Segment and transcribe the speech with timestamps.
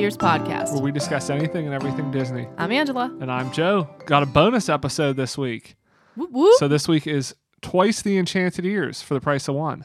[0.00, 0.72] Ears podcast.
[0.72, 2.48] where we discuss anything and everything Disney.
[2.56, 3.14] I'm Angela.
[3.20, 3.86] And I'm Joe.
[4.06, 5.76] Got a bonus episode this week.
[6.16, 6.58] Whoop, whoop.
[6.58, 9.84] So this week is twice the Enchanted Ears for the price of one.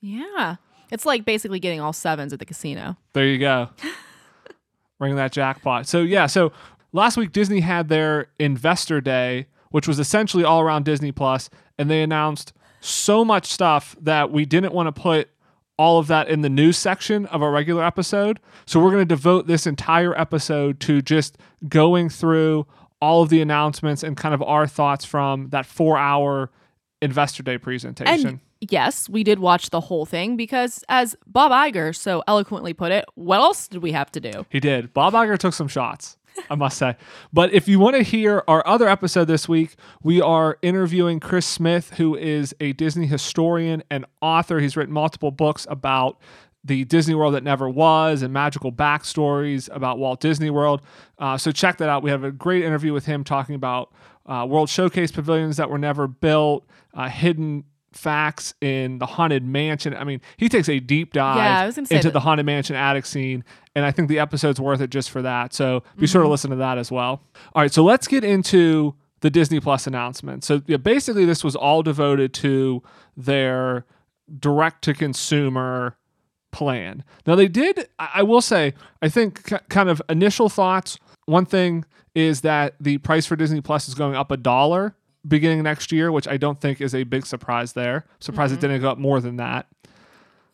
[0.00, 0.56] yeah.
[0.90, 2.96] It's like basically getting all sevens at the casino.
[3.14, 3.70] There you go.
[5.00, 5.88] Ring that jackpot.
[5.88, 6.52] So yeah, so
[6.92, 11.90] last week Disney had their investor day, which was essentially all around Disney Plus, and
[11.90, 15.30] they announced so much stuff that we didn't want to put
[15.76, 18.40] all of that in the news section of our regular episode.
[18.66, 21.36] So we're going to devote this entire episode to just
[21.68, 22.66] going through
[23.00, 26.50] all of the announcements and kind of our thoughts from that 4-hour
[27.02, 28.26] investor day presentation.
[28.26, 32.92] And yes, we did watch the whole thing because, as Bob Iger so eloquently put
[32.92, 34.46] it, what else did we have to do?
[34.48, 34.94] He did.
[34.94, 36.16] Bob Iger took some shots,
[36.50, 36.96] I must say.
[37.32, 41.46] But if you want to hear our other episode this week, we are interviewing Chris
[41.46, 44.60] Smith, who is a Disney historian and author.
[44.60, 46.20] He's written multiple books about
[46.64, 50.80] the Disney World that never was and magical backstories about Walt Disney World.
[51.18, 52.02] Uh, so check that out.
[52.02, 53.92] We have a great interview with him talking about
[54.26, 59.94] uh, World Showcase pavilions that were never built, uh, hidden facts in the haunted mansion.
[59.94, 62.46] I mean, he takes a deep dive Yeah, I was gonna say into the haunted
[62.46, 65.54] mansion attic scene, and I think the episode's worth it just for that.
[65.54, 66.32] So be sure to mm-hmm.
[66.32, 67.22] listen to that as well.
[67.54, 70.44] All right, so let's get into the Disney Plus announcement.
[70.44, 72.82] So yeah, basically, this was all devoted to
[73.16, 73.86] their
[74.38, 75.96] direct to consumer
[76.52, 77.04] plan.
[77.26, 77.88] Now they did.
[77.98, 80.98] I will say, I think kind of initial thoughts.
[81.26, 84.94] One thing is that the price for Disney Plus is going up a dollar
[85.26, 87.72] beginning next year, which I don't think is a big surprise.
[87.72, 88.68] There, surprised it mm-hmm.
[88.68, 89.66] didn't go up more than that.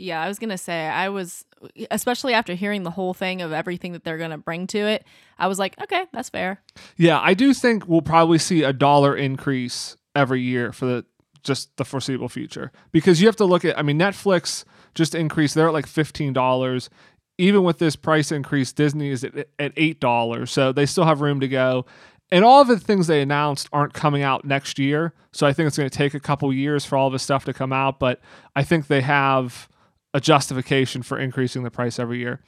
[0.01, 1.45] Yeah, I was going to say, I was,
[1.91, 5.05] especially after hearing the whole thing of everything that they're going to bring to it,
[5.39, 6.63] I was like, okay, that's fair.
[6.97, 11.05] Yeah, I do think we'll probably see a dollar increase every year for the
[11.43, 13.79] just the foreseeable future because you have to look at.
[13.79, 14.65] I mean, Netflix
[14.95, 16.91] just increased; they're at like fifteen dollars.
[17.39, 21.21] Even with this price increase, Disney is at, at eight dollars, so they still have
[21.21, 21.87] room to go.
[22.33, 25.67] And all of the things they announced aren't coming out next year, so I think
[25.67, 27.99] it's going to take a couple years for all this stuff to come out.
[27.99, 28.21] But
[28.55, 29.69] I think they have
[30.15, 32.41] a justification for increasing the price every year.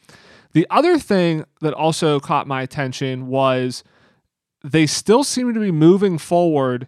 [0.53, 3.83] The other thing that also caught my attention was
[4.63, 6.87] they still seem to be moving forward,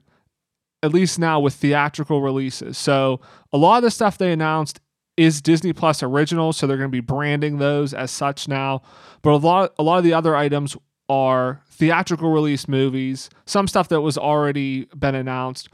[0.82, 2.78] at least now with theatrical releases.
[2.78, 3.20] So
[3.52, 4.80] a lot of the stuff they announced
[5.16, 8.82] is Disney Plus original, so they're going to be branding those as such now.
[9.22, 10.76] But a lot, a lot of the other items
[11.08, 13.28] are theatrical release movies.
[13.46, 15.68] Some stuff that was already been announced,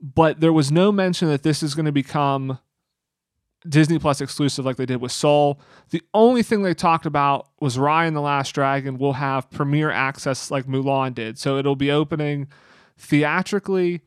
[0.00, 2.58] but there was no mention that this is going to become
[3.68, 5.60] Disney Plus exclusive like they did with Soul.
[5.90, 9.90] The only thing they talked about was Raya and the Last Dragon will have premiere
[9.90, 11.38] access like Mulan did.
[11.38, 12.48] So it'll be opening
[12.96, 14.00] theatrically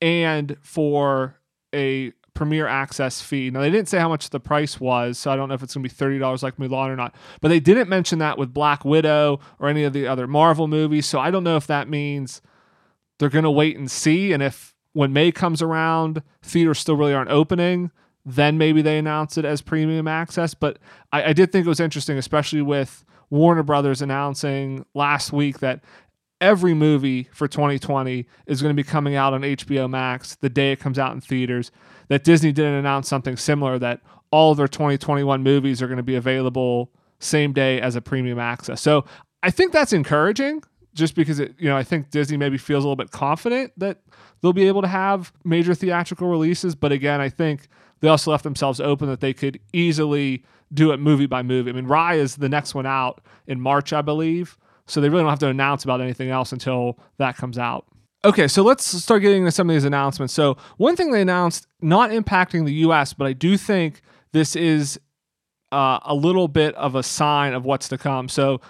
[0.00, 1.36] and for
[1.74, 3.50] a premiere access fee.
[3.50, 5.74] Now they didn't say how much the price was, so I don't know if it's
[5.74, 7.14] going to be $30 like Mulan or not.
[7.40, 11.06] But they didn't mention that with Black Widow or any of the other Marvel movies,
[11.06, 12.40] so I don't know if that means
[13.18, 17.12] they're going to wait and see and if when May comes around, theaters still really
[17.12, 17.90] aren't opening,
[18.24, 20.54] then maybe they announce it as premium access.
[20.54, 20.78] But
[21.12, 25.84] I, I did think it was interesting, especially with Warner Brothers announcing last week that
[26.40, 30.72] every movie for 2020 is going to be coming out on HBO Max the day
[30.72, 31.70] it comes out in theaters.
[32.08, 34.00] That Disney didn't announce something similar, that
[34.30, 38.38] all of their 2021 movies are going to be available same day as a premium
[38.38, 38.80] access.
[38.80, 39.04] So
[39.42, 40.62] I think that's encouraging
[40.94, 44.00] just because it, you know, I think Disney maybe feels a little bit confident that
[44.40, 46.74] they'll be able to have major theatrical releases.
[46.74, 47.68] But again, I think
[48.00, 51.70] they also left themselves open that they could easily do it movie by movie.
[51.70, 54.58] I mean, Raya is the next one out in March, I believe.
[54.86, 57.86] So they really don't have to announce about anything else until that comes out.
[58.24, 60.34] Okay, so let's start getting into some of these announcements.
[60.34, 64.00] So, one thing they announced, not impacting the US, but I do think
[64.32, 64.98] this is
[65.70, 68.28] uh, a little bit of a sign of what's to come.
[68.28, 68.60] So,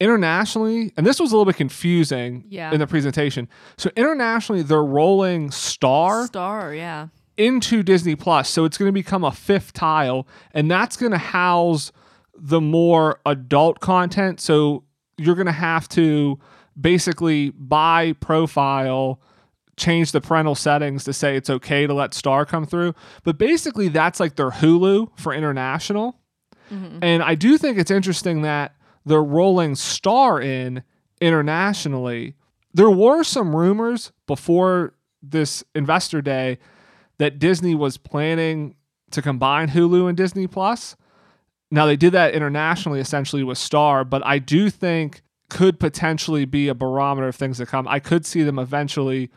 [0.00, 2.72] internationally, and this was a little bit confusing Yeah.
[2.72, 3.48] in the presentation.
[3.78, 7.08] So, internationally, they're rolling Star Star, yeah.
[7.36, 8.48] into Disney Plus.
[8.48, 11.92] So it's going to become a fifth tile, and that's going to house
[12.34, 14.40] the more adult content.
[14.40, 14.84] So
[15.16, 16.38] you're going to have to
[16.80, 19.20] basically buy profile,
[19.76, 22.94] change the parental settings to say it's okay to let Star come through.
[23.24, 26.18] But basically, that's like their Hulu for international.
[26.70, 26.98] Mm-hmm.
[27.02, 28.74] And I do think it's interesting that
[29.04, 30.82] they're rolling Star in
[31.20, 32.34] internationally.
[32.74, 36.58] There were some rumors before this investor day
[37.18, 38.74] that Disney was planning
[39.10, 40.96] to combine Hulu and Disney Plus.
[41.70, 46.68] Now they did that internationally essentially with Star, but I do think could potentially be
[46.68, 47.86] a barometer of things to come.
[47.88, 49.30] I could see them eventually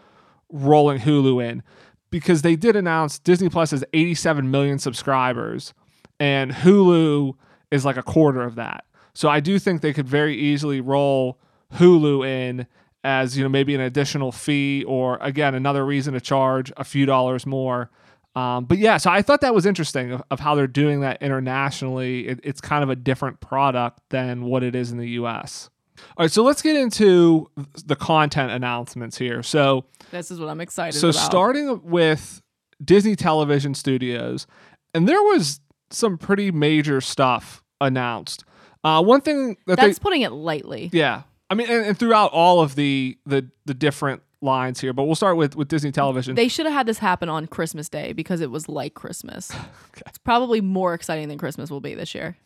[0.52, 1.64] rolling Hulu in
[2.10, 5.74] because they did announce Disney Plus has 87 million subscribers
[6.20, 7.34] and Hulu
[7.72, 8.86] is like a quarter of that.
[9.14, 11.40] So I do think they could very easily roll
[11.76, 12.68] Hulu in
[13.04, 17.06] as you know maybe an additional fee or again another reason to charge a few
[17.06, 17.90] dollars more.
[18.36, 21.22] Um, but yeah, so I thought that was interesting of, of how they're doing that
[21.22, 22.28] internationally.
[22.28, 25.70] It, it's kind of a different product than what it is in the U.S.
[26.18, 27.50] All right, so let's get into
[27.86, 29.42] the content announcements here.
[29.44, 31.14] So This is what I'm excited about.
[31.14, 31.30] so about.
[31.32, 32.42] starting with
[32.84, 34.48] Disney Television Studios,
[34.94, 35.60] and there was
[35.92, 38.44] some pretty major stuff announced.
[38.84, 40.90] Uh, one thing that That's they, putting it lightly.
[40.94, 45.04] yeah, I mean, and, and throughout all of the the the different lines here, but
[45.04, 46.36] we'll start with with Disney Television.
[46.36, 49.52] They should have had this happen on Christmas Day because it was like Christmas.
[50.08, 52.38] It's probably more exciting than Christmas will be this year.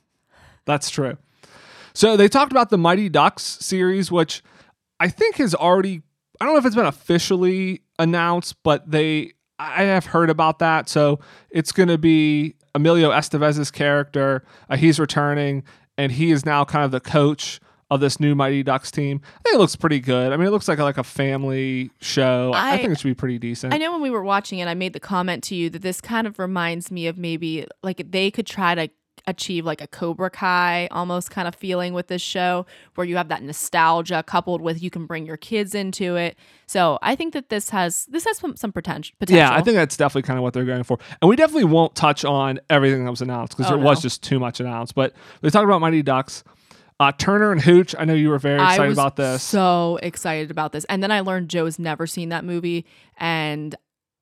[0.65, 1.17] That's true.
[1.93, 4.41] So they talked about the Mighty Ducks series, which
[4.99, 6.01] I think has already
[6.41, 10.89] I don't know if it's been officially announced, but they I have heard about that.
[10.89, 11.19] So
[11.51, 14.43] it's going to be Emilio Estevez's character.
[14.69, 15.63] Uh, he's returning,
[15.97, 17.59] and he is now kind of the coach
[17.91, 19.21] of this new Mighty Ducks team.
[19.23, 20.33] I think it looks pretty good.
[20.33, 22.51] I mean, it looks like a, like a family show.
[22.55, 23.71] I, I I- think it should be pretty decent.
[23.73, 26.01] I know when we were watching it, I made the comment to you that this
[26.01, 28.89] kind of reminds me of maybe like they could try to
[29.25, 32.65] achieve like a Cobra Kai almost kind of feeling with this show
[32.95, 36.35] where you have that nostalgia coupled with you can bring your kids into it.
[36.67, 39.15] So I think that this has this has some, some potential.
[39.27, 40.97] Yeah, I think that's definitely kind of what they're going for.
[41.21, 44.23] And we definitely won't touch on everything that was announced because Oh, there was just
[44.23, 44.95] too much announced.
[44.95, 46.43] But they talked about Mighty Ducks.
[46.99, 49.41] Uh, Turner and Hooch, I know you were very excited about this.
[49.41, 50.85] So excited about this.
[50.85, 52.85] And then I learned Joe's never seen that movie
[53.17, 53.75] and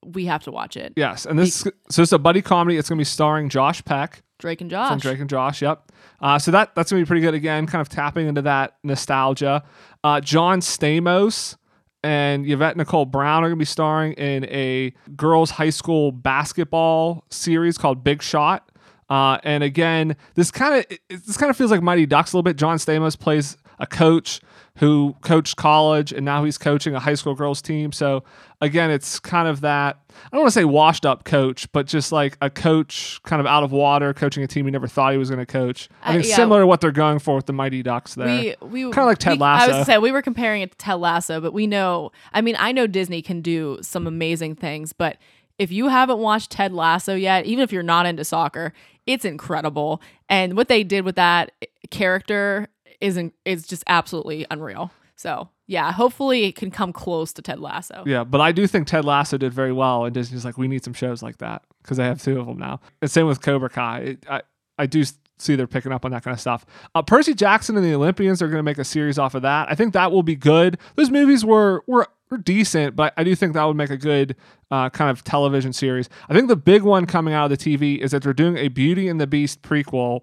[0.04, 0.94] we have to watch it.
[0.96, 2.78] yes, and this so it's a buddy comedy.
[2.78, 4.90] It's going to be starring Josh Peck Drake and Josh.
[4.90, 5.00] from.
[5.00, 5.62] Drake and Josh.
[5.62, 5.92] Yep.
[6.20, 8.78] Uh, so that that's going to be pretty good again, kind of tapping into that
[8.84, 9.64] nostalgia.
[10.04, 11.56] Uh, John Stamos
[12.04, 17.24] and Yvette Nicole Brown are going to be starring in a girls' high school basketball
[17.30, 18.70] series called Big Shot.
[19.10, 22.44] Uh, and again, this kind of this kind of feels like Mighty Ducks a little
[22.44, 22.56] bit.
[22.56, 24.40] John Stamos plays a coach
[24.82, 27.92] who coached college, and now he's coaching a high school girls team.
[27.92, 28.24] So
[28.60, 32.12] again, it's kind of that I don't want to say washed up coach, but just
[32.12, 35.18] like a coach kind of out of water, coaching a team he never thought he
[35.20, 35.88] was going to coach.
[36.04, 36.36] I Uh, yeah.
[36.36, 38.28] similar to what they're going for with the Mighty Ducks there.
[38.28, 39.72] We we Kinda like Ted we- I was Lasso.
[39.72, 42.12] gonna say we were comparing it to Ted Lasso, but we know.
[42.34, 45.18] I mean, I know Disney can do some amazing things, but
[45.60, 48.74] if you haven't watched Ted Lasso yet, even if you're not into soccer,
[49.06, 50.02] it's incredible.
[50.28, 51.52] And what they did with that
[51.92, 52.68] character
[53.02, 54.92] is in, is just absolutely unreal.
[55.16, 58.04] So yeah, hopefully it can come close to Ted Lasso.
[58.06, 60.84] Yeah, but I do think Ted Lasso did very well, and Disney's like, we need
[60.84, 62.80] some shows like that because they have two of them now.
[63.02, 64.00] And same with Cobra Kai.
[64.00, 64.42] It, I
[64.78, 65.04] I do
[65.38, 66.66] see they're picking up on that kind of stuff.
[66.96, 69.70] Uh, Percy Jackson and the Olympians are going to make a series off of that.
[69.70, 70.78] I think that will be good.
[70.96, 74.36] Those movies were were, were decent, but I do think that would make a good
[74.72, 76.10] uh, kind of television series.
[76.30, 78.70] I think the big one coming out of the TV is that they're doing a
[78.70, 80.22] Beauty and the Beast prequel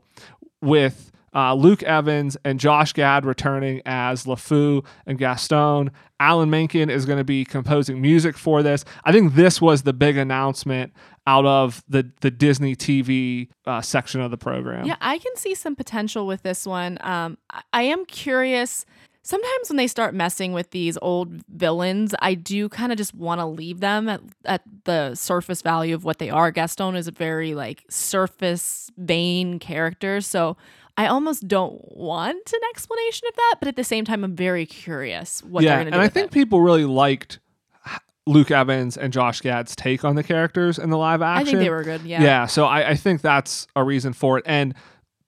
[0.60, 5.92] with uh, Luke Evans and Josh Gad returning as LeFou and Gaston.
[6.18, 8.84] Alan Menken is going to be composing music for this.
[9.04, 10.92] I think this was the big announcement
[11.28, 14.84] out of the the Disney TV uh, section of the program.
[14.84, 16.98] Yeah, I can see some potential with this one.
[17.02, 17.38] Um,
[17.72, 18.84] I- am curious.
[19.22, 23.40] Sometimes when they start messing with these old villains, I do kind of just want
[23.40, 26.50] to leave them at, at the surface value of what they are.
[26.50, 30.56] Gaston is a very like surface vain character, so
[30.98, 33.54] I almost don't want an explanation of that.
[33.60, 36.00] But at the same time, I'm very curious what yeah, they're going and to do.
[36.00, 36.32] I with think it.
[36.32, 37.38] people really liked
[38.26, 41.48] Luke Evans and Josh Gad's take on the characters in the live action.
[41.48, 42.02] I think they were good.
[42.02, 42.22] Yeah.
[42.22, 44.44] Yeah, so I, I think that's a reason for it.
[44.46, 44.74] And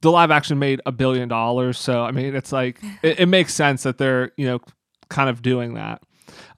[0.02, 1.78] the live action made a billion dollars.
[1.78, 4.60] So, I mean, it's like, it, it makes sense that they're, you know,
[5.08, 6.02] kind of doing that.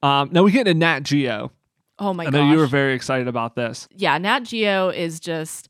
[0.02, 1.52] Um, now we get into Nat Geo.
[1.99, 2.35] Oh my god!
[2.35, 2.47] I gosh.
[2.47, 3.87] know you were very excited about this.
[3.95, 5.69] yeah, Nat Geo is just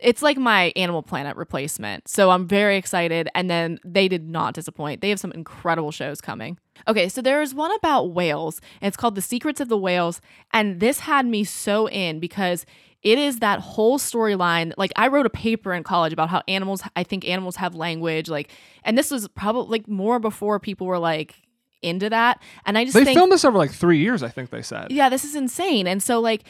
[0.00, 2.08] it's like my Animal Planet replacement.
[2.08, 5.00] So I'm very excited and then they did not disappoint.
[5.00, 6.58] They have some incredible shows coming.
[6.86, 10.20] Okay, so there is one about whales and it's called The Secrets of the Whales
[10.52, 12.64] and this had me so in because
[13.02, 14.72] it is that whole storyline.
[14.76, 18.28] Like I wrote a paper in college about how animals I think animals have language
[18.28, 18.50] like
[18.84, 21.34] and this was probably like more before people were like
[21.82, 24.50] into that and I just They think filmed this over like three years, I think
[24.50, 24.90] they said.
[24.90, 25.86] yeah, this is insane.
[25.86, 26.42] And so like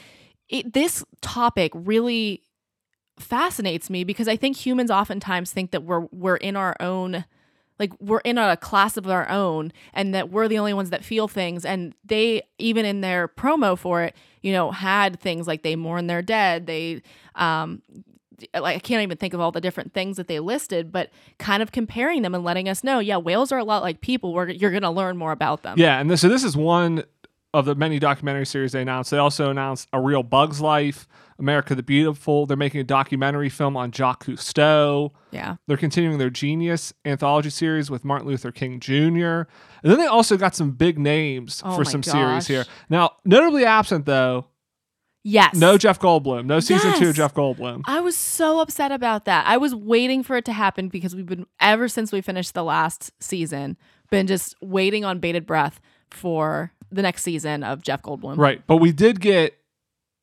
[0.48, 2.42] it, this topic really
[3.20, 7.24] fascinates me because I think humans oftentimes think that we're we're in our own
[7.78, 11.04] like we're in a class of our own and that we're the only ones that
[11.04, 11.64] feel things.
[11.64, 16.06] And they even in their promo for it you know had things like they mourn
[16.06, 17.02] their dead they
[17.34, 17.82] um
[18.54, 21.62] like I can't even think of all the different things that they listed but kind
[21.62, 24.32] of comparing them and letting us know yeah whales are a lot like people.
[24.32, 25.78] We're, you're going to learn more about them.
[25.78, 27.04] Yeah, and this, so this is one
[27.54, 29.10] of the many documentary series they announced.
[29.10, 32.46] They also announced A Real Bug's Life, America the Beautiful.
[32.46, 35.12] They're making a documentary film on Jacques Cousteau.
[35.30, 35.56] Yeah.
[35.66, 38.94] They're continuing their Genius anthology series with Martin Luther King Jr.
[39.82, 42.12] And then they also got some big names Oh for some gosh.
[42.12, 42.64] series here.
[42.90, 44.46] Now, notably absent though,
[45.24, 45.54] Yes.
[45.56, 47.10] no Jeff Goldblum, no season two Yes.
[47.10, 47.82] of Jeff Goldblum.
[47.86, 49.46] I was so upset about that.
[49.46, 52.64] I was waiting for it to happen because we've been ever since we finished the
[52.64, 53.76] last season,
[54.10, 55.80] been just waiting on bated breath
[56.10, 58.38] for the next season of Jeff Goldblum.
[58.38, 58.62] Right.
[58.66, 59.57] But we did get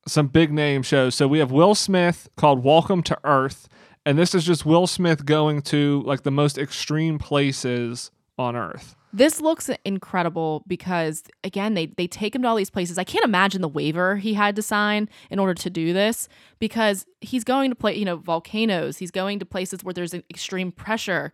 [0.07, 1.15] some big name shows.
[1.15, 3.67] So we have Will Smith called Welcome to Earth.
[4.05, 8.95] And this is just Will Smith going to like the most extreme places on Earth.
[9.11, 12.97] This looks incredible because again, they they take him to all these places.
[12.97, 16.27] I can't imagine the waiver he had to sign in order to do this
[16.59, 18.97] because he's going to play, you know, volcanoes.
[18.97, 21.33] He's going to places where there's extreme pressure.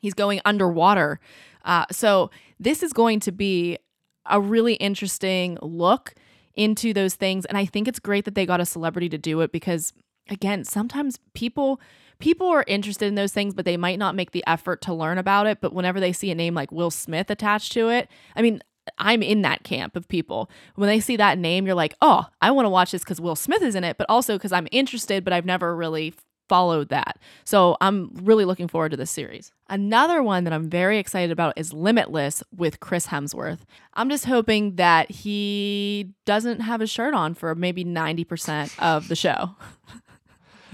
[0.00, 1.20] He's going underwater.
[1.64, 3.78] Uh, so this is going to be
[4.26, 6.14] a really interesting look
[6.56, 9.40] into those things, and I think it's great that they got a celebrity to do
[9.40, 9.92] it because
[10.28, 11.80] again, sometimes people
[12.18, 15.18] people are interested in those things, but they might not make the effort to learn
[15.18, 15.60] about it.
[15.60, 18.62] But whenever they see a name like Will Smith attached to it, I mean,
[18.98, 20.50] I'm in that camp of people.
[20.76, 23.36] When they see that name, you're like, oh, I want to watch this because Will
[23.36, 26.14] Smith is in it, but also because I'm interested, but I've never really
[26.48, 27.18] followed that.
[27.44, 29.52] So I'm really looking forward to this series.
[29.68, 33.60] Another one that I'm very excited about is Limitless with Chris Hemsworth.
[33.94, 39.16] I'm just hoping that he doesn't have his shirt on for maybe 90% of the
[39.16, 39.56] show.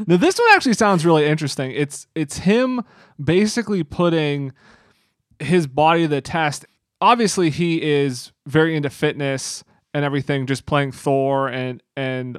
[0.07, 1.73] Now this one actually sounds really interesting.
[1.73, 2.83] It's it's him
[3.23, 4.53] basically putting
[5.39, 6.65] his body to the test.
[7.01, 12.39] Obviously, he is very into fitness and everything, just playing Thor and and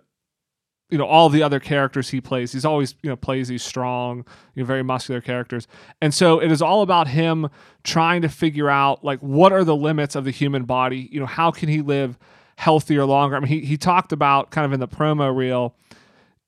[0.92, 2.52] you know all the other characters he plays.
[2.52, 5.68] He's always you know plays these strong, you know, very muscular characters,
[6.02, 7.50] and so it is all about him
[7.84, 11.10] trying to figure out like what are the limits of the human body.
[11.12, 12.20] You know, how can he live
[12.58, 13.36] healthier longer?
[13.36, 15.76] I mean, he he talked about kind of in the promo reel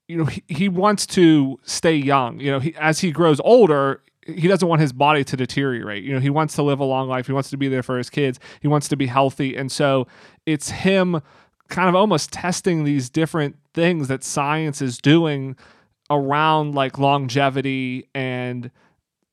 [0.08, 4.02] you know he, he wants to stay young you know he, as he grows older
[4.26, 7.08] he doesn't want his body to deteriorate you know he wants to live a long
[7.08, 9.72] life he wants to be there for his kids he wants to be healthy and
[9.72, 10.08] so
[10.46, 11.22] it's him
[11.74, 15.58] kind of almost testing these different things that science is doing
[16.10, 18.72] around like longevity and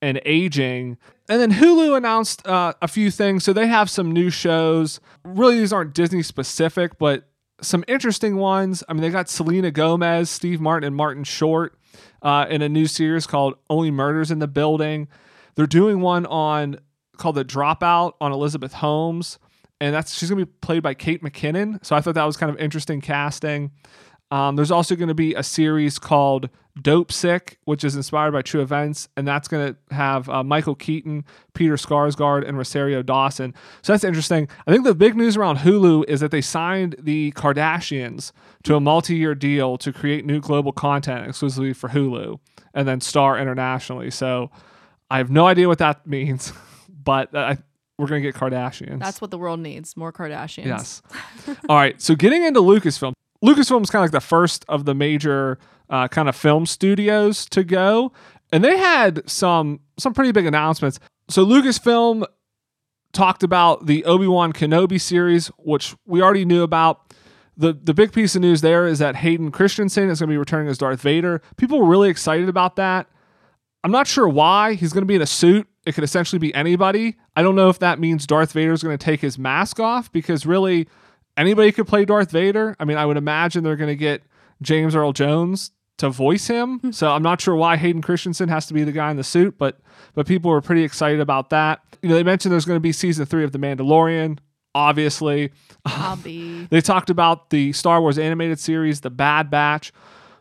[0.03, 0.97] and aging
[1.31, 3.45] and then Hulu announced uh, a few things.
[3.45, 4.99] So they have some new shows.
[5.23, 7.29] Really, these aren't Disney specific, but
[7.63, 8.83] some interesting ones.
[8.89, 11.79] I mean, they got Selena Gomez, Steve Martin, and Martin Short
[12.21, 15.07] uh, in a new series called Only Murders in the Building.
[15.55, 16.81] They're doing one on
[17.17, 19.39] called The Dropout on Elizabeth Holmes,
[19.81, 21.85] and that's she's gonna be played by Kate McKinnon.
[21.85, 23.73] So I thought that was kind of interesting casting.
[24.31, 28.43] Um, there's also going to be a series called Dope Sick, which is inspired by
[28.43, 33.55] true events, and that's going to have uh, Michael Keaton, Peter Skarsgård, and Rosario Dawson.
[33.83, 34.49] So that's interesting.
[34.67, 38.31] I think the big news around Hulu is that they signed the Kardashians
[38.63, 42.39] to a multi-year deal to create new global content exclusively for Hulu,
[42.73, 44.13] and then star internationally.
[44.13, 44.51] So
[45.11, 46.53] I have no idea what that means,
[46.89, 47.59] but I,
[48.01, 48.99] we're going to get Kardashians.
[48.99, 50.67] That's what the world needs more Kardashians.
[50.67, 51.03] Yes.
[51.69, 52.01] All right.
[52.01, 53.13] So getting into Lucasfilm.
[53.45, 57.47] Lucasfilm is kind of like the first of the major uh, kind of film studios
[57.47, 58.13] to go,
[58.53, 61.01] and they had some some pretty big announcements.
[61.29, 62.25] So Lucasfilm
[63.13, 67.15] talked about the Obi Wan Kenobi series, which we already knew about.
[67.57, 70.39] The, the big piece of news there is that Hayden Christensen is going to be
[70.39, 71.43] returning as Darth Vader.
[71.59, 73.07] People were really excited about that.
[73.85, 74.75] I'm not sure why.
[74.75, 75.69] He's going to be in a suit.
[75.87, 77.17] It could essentially be anybody.
[77.35, 80.13] I don't know if that means Darth Vader is going to take his mask off
[80.13, 80.89] because really
[81.37, 82.77] anybody could play Darth Vader.
[82.79, 84.23] I mean, I would imagine they're going to get
[84.61, 85.71] James Earl Jones
[86.01, 86.79] to voice him.
[86.79, 86.91] Hmm.
[86.93, 89.57] so I'm not sure why Hayden Christensen has to be the guy in the suit,
[89.59, 89.81] but
[90.15, 91.81] but people were pretty excited about that.
[92.03, 94.39] You know, they mentioned there's going to be season three of The Mandalorian.
[94.75, 95.53] Obviously,
[96.25, 99.93] they talked about the Star Wars animated series, The Bad Batch.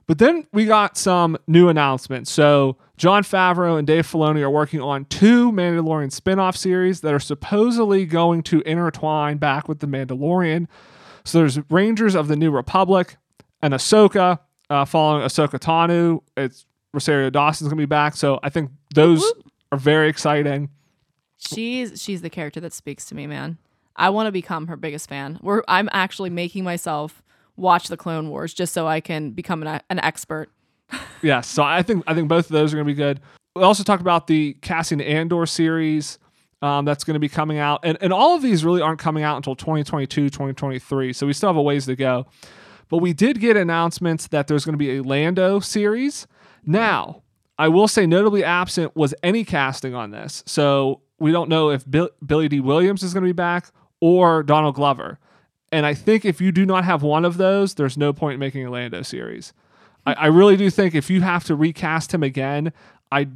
[0.07, 2.31] But then we got some new announcements.
[2.31, 7.19] So Jon Favreau and Dave Filoni are working on two Mandalorian spin-off series that are
[7.19, 10.67] supposedly going to intertwine back with The Mandalorian.
[11.23, 13.15] So there's Rangers of the New Republic
[13.61, 14.39] and Ahsoka,
[14.69, 16.23] uh, following Ahsoka Tano.
[16.35, 18.17] It's Rosario Dawson's gonna be back.
[18.17, 19.23] So I think those
[19.71, 20.69] are very exciting.
[21.37, 23.59] She's she's the character that speaks to me, man.
[23.95, 25.39] I want to become her biggest fan.
[25.41, 27.23] We're I'm actually making myself
[27.55, 30.49] watch the Clone Wars just so I can become an, an expert.
[31.21, 33.19] Yes, so I think I think both of those are going to be good.
[33.55, 36.17] We also talked about the Cassian Andor series
[36.61, 39.23] um, that's going to be coming out, and and all of these really aren't coming
[39.23, 41.13] out until 2022, 2023.
[41.13, 42.25] So we still have a ways to go.
[42.89, 46.25] But we did get announcements that there's going to be a Lando series.
[46.65, 47.21] Now,
[47.57, 50.43] I will say notably absent was any casting on this.
[50.47, 53.67] So we don't know if Bill, Billy Dee Williams is going to be back
[54.01, 55.19] or Donald Glover.
[55.71, 58.39] And I think if you do not have one of those, there's no point in
[58.39, 59.53] making a Lando series.
[60.05, 62.73] I, I really do think if you have to recast him again,
[63.11, 63.27] I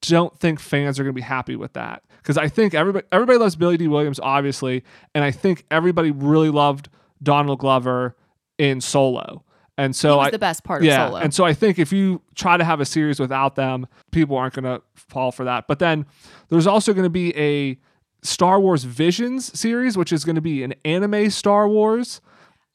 [0.00, 3.38] don't think fans are going to be happy with that because I think everybody everybody
[3.38, 4.84] loves Billy Dee Williams, obviously,
[5.14, 6.88] and I think everybody really loved
[7.22, 8.16] Donald Glover
[8.58, 9.44] in Solo.
[9.76, 11.20] And so I, the best part yeah, of Solo.
[11.20, 14.54] and so I think if you try to have a series without them, people aren't
[14.54, 15.66] going to fall for that.
[15.66, 16.06] But then
[16.48, 17.76] there's also going to be a
[18.22, 22.20] Star Wars Visions series, which is going to be an anime Star Wars.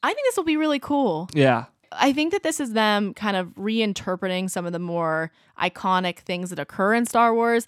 [0.02, 1.28] I think this will be really cool.
[1.32, 6.18] Yeah, I think that this is them kind of reinterpreting some of the more iconic
[6.18, 7.66] things that occur in Star Wars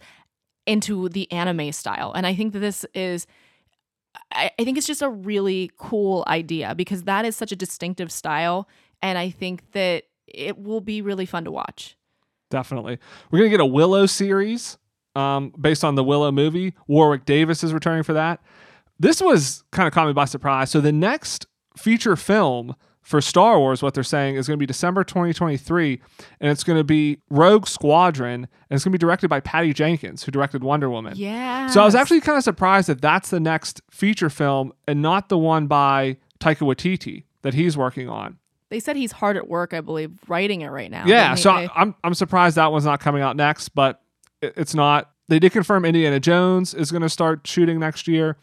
[0.67, 2.13] into the anime style.
[2.15, 3.27] And I think that this is
[4.31, 8.13] I, I think it's just a really cool idea because that is such a distinctive
[8.13, 8.69] style.
[9.01, 11.97] And I think that it will be really fun to watch.
[12.51, 12.99] definitely.
[13.31, 14.79] We're going to get a Willow series
[15.17, 16.75] um, based on the Willow movie.
[16.87, 18.41] Warwick Davis is returning for that.
[19.01, 20.71] This was kind of caught me by surprise.
[20.71, 24.67] So the next feature film for Star Wars, what they're saying is going to be
[24.67, 26.01] December 2023,
[26.41, 29.73] and it's going to be Rogue Squadron, and it's going to be directed by Patty
[29.73, 31.15] Jenkins, who directed Wonder Woman.
[31.17, 31.67] Yeah.
[31.67, 35.29] So I was actually kind of surprised that that's the next feature film and not
[35.29, 38.39] the one by Taika Waititi that he's working on.
[38.71, 41.05] They said he's hard at work, I believe, writing it right now.
[41.07, 44.01] Yeah, so I, I'm I'm surprised that one's not coming out next, but
[44.41, 45.11] it- it's not.
[45.29, 48.37] They did confirm Indiana Jones is going to start shooting next year,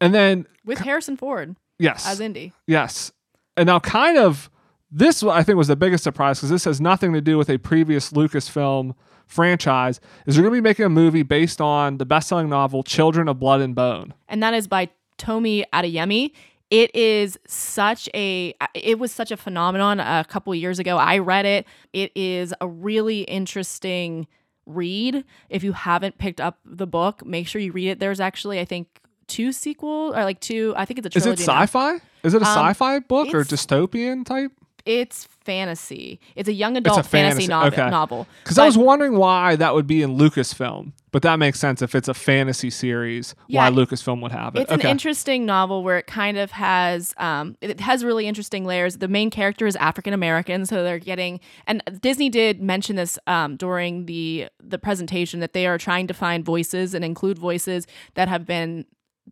[0.00, 2.52] and then with Harrison Ford yes, as Indy.
[2.66, 3.10] yes,
[3.56, 4.50] and now kind of
[4.90, 7.58] this I think was the biggest surprise because this has nothing to do with a
[7.58, 8.94] previous Lucasfilm
[9.26, 10.00] franchise.
[10.26, 13.38] Is they're going to be making a movie based on the best-selling novel Children of
[13.38, 14.14] Blood and Bone.
[14.28, 16.32] and that is by Tomi Adeyemi.
[16.70, 20.96] It is such a it was such a phenomenon a couple years ago.
[20.96, 21.66] I read it.
[21.92, 24.26] It is a really interesting
[24.66, 25.24] read.
[25.50, 27.98] If you haven't picked up the book, make sure you read it.
[28.00, 30.74] There's actually I think two sequel or like two.
[30.76, 32.00] I think it's a Trilogy Is it sci-fi?
[32.22, 34.52] Is it a Um, sci-fi book or dystopian type?
[34.86, 36.20] It's fantasy.
[36.36, 37.68] It's a young adult a fantasy, fantasy, novel.
[37.68, 37.90] okay.
[37.90, 38.26] novel.
[38.42, 41.94] Because I was wondering why that would be in Lucasfilm, but that makes sense if
[41.94, 43.34] it's a fantasy series.
[43.48, 43.70] Yeah.
[43.70, 44.62] why Lucasfilm would have it?
[44.62, 44.82] It's okay.
[44.82, 48.98] an interesting novel where it kind of has um, it has really interesting layers.
[48.98, 53.56] The main character is African American, so they're getting and Disney did mention this um,
[53.56, 58.28] during the the presentation that they are trying to find voices and include voices that
[58.28, 58.84] have been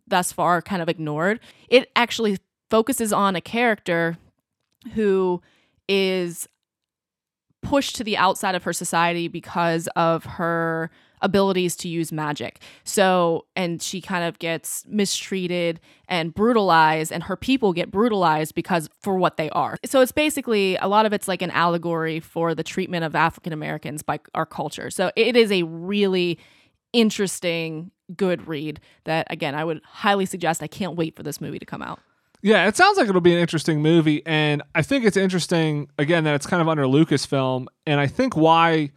[0.07, 1.39] thus far kind of ignored.
[1.69, 2.37] It actually
[2.69, 4.17] focuses on a character
[4.93, 5.41] who
[5.87, 6.47] is
[7.61, 12.59] pushed to the outside of her society because of her abilities to use magic.
[12.83, 18.89] So, and she kind of gets mistreated and brutalized, and her people get brutalized because
[19.01, 19.77] for what they are.
[19.85, 23.53] So, it's basically a lot of it's like an allegory for the treatment of African
[23.53, 24.89] Americans by our culture.
[24.89, 26.37] So, it is a really
[26.93, 30.63] interesting, good read that, again, I would highly suggest.
[30.63, 31.99] I can't wait for this movie to come out.
[32.41, 36.25] Yeah, it sounds like it'll be an interesting movie, and I think it's interesting again
[36.25, 38.91] that it's kind of under Lucasfilm, and I think why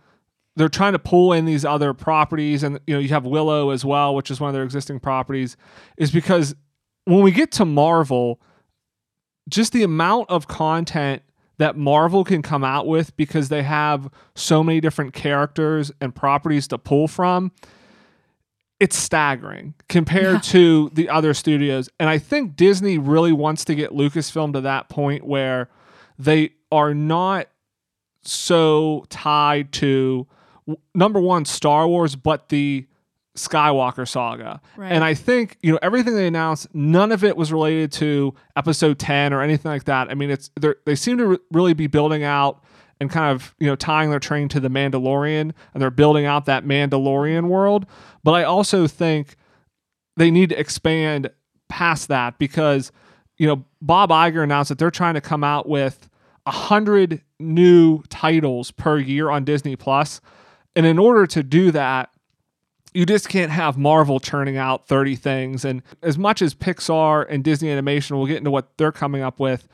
[0.56, 3.84] they're trying to pull in these other properties, and you know you have Willow as
[3.84, 5.56] well, which is one of their existing properties,
[5.96, 6.56] is because
[7.04, 8.40] when we get to Marvel,
[9.48, 11.22] just the amount of content
[11.58, 16.66] that Marvel can come out with because they have so many different characters and properties
[16.68, 17.52] to pull from
[18.80, 20.40] it's staggering compared Yeah.
[20.40, 21.88] to the other studios.
[21.98, 25.70] And I think Disney really wants to get Lucasfilm to that point where
[26.18, 27.48] they are not
[28.22, 30.26] so tied to
[30.94, 32.86] number one Star Wars, but the
[33.36, 34.60] Skywalker saga.
[34.76, 34.90] Right.
[34.90, 38.98] And I think, you know, everything they announced, none of it was related to episode
[38.98, 40.10] 10 or anything like that.
[40.10, 42.64] I mean, it's they're- they seem to re- really be building out
[43.00, 46.46] and kind of, you know, tying their train to the Mandalorian and they're building out
[46.46, 47.86] that Mandalorian world.
[48.24, 49.36] But I also think
[50.16, 51.30] they need to expand
[51.68, 52.90] past that because,
[53.36, 56.08] you know, Bob Iger announced that they're trying to come out with
[56.46, 59.76] a hundred new titles per year on Disney
[60.74, 62.10] And in order to do that,
[62.94, 65.64] you just can't have Marvel churning out 30 things.
[65.66, 69.38] And as much as Pixar and Disney Animation will get into what they're coming up
[69.38, 69.68] with,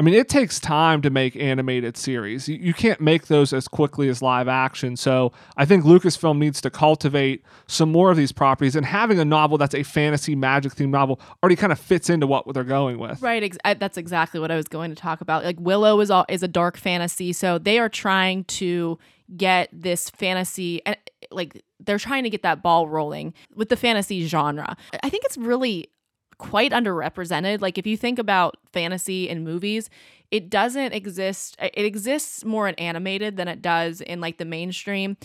[0.00, 2.48] I mean, it takes time to make animated series.
[2.48, 4.96] You, you can't make those as quickly as live action.
[4.96, 8.76] So I think Lucasfilm needs to cultivate some more of these properties.
[8.76, 12.28] And having a novel that's a fantasy magic themed novel already kind of fits into
[12.28, 13.20] what they're going with.
[13.20, 15.44] Right, ex- I- that's exactly what I was going to talk about.
[15.44, 18.98] Like Willow is all is a dark fantasy, so they are trying to
[19.36, 20.96] get this fantasy and
[21.30, 24.76] like they're trying to get that ball rolling with the fantasy genre.
[25.02, 25.90] I think it's really
[26.38, 27.60] quite underrepresented.
[27.60, 29.90] Like if you think about fantasy in movies,
[30.30, 31.56] it doesn't exist.
[31.60, 35.16] It exists more in animated than it does in like the mainstream.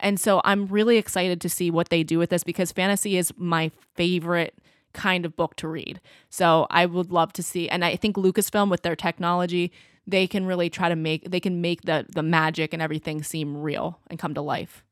[0.00, 3.32] And so I'm really excited to see what they do with this because fantasy is
[3.36, 4.54] my favorite
[4.92, 6.00] kind of book to read.
[6.30, 9.70] So I would love to see and I think Lucasfilm with their technology,
[10.06, 13.56] they can really try to make they can make the the magic and everything seem
[13.56, 14.84] real and come to life.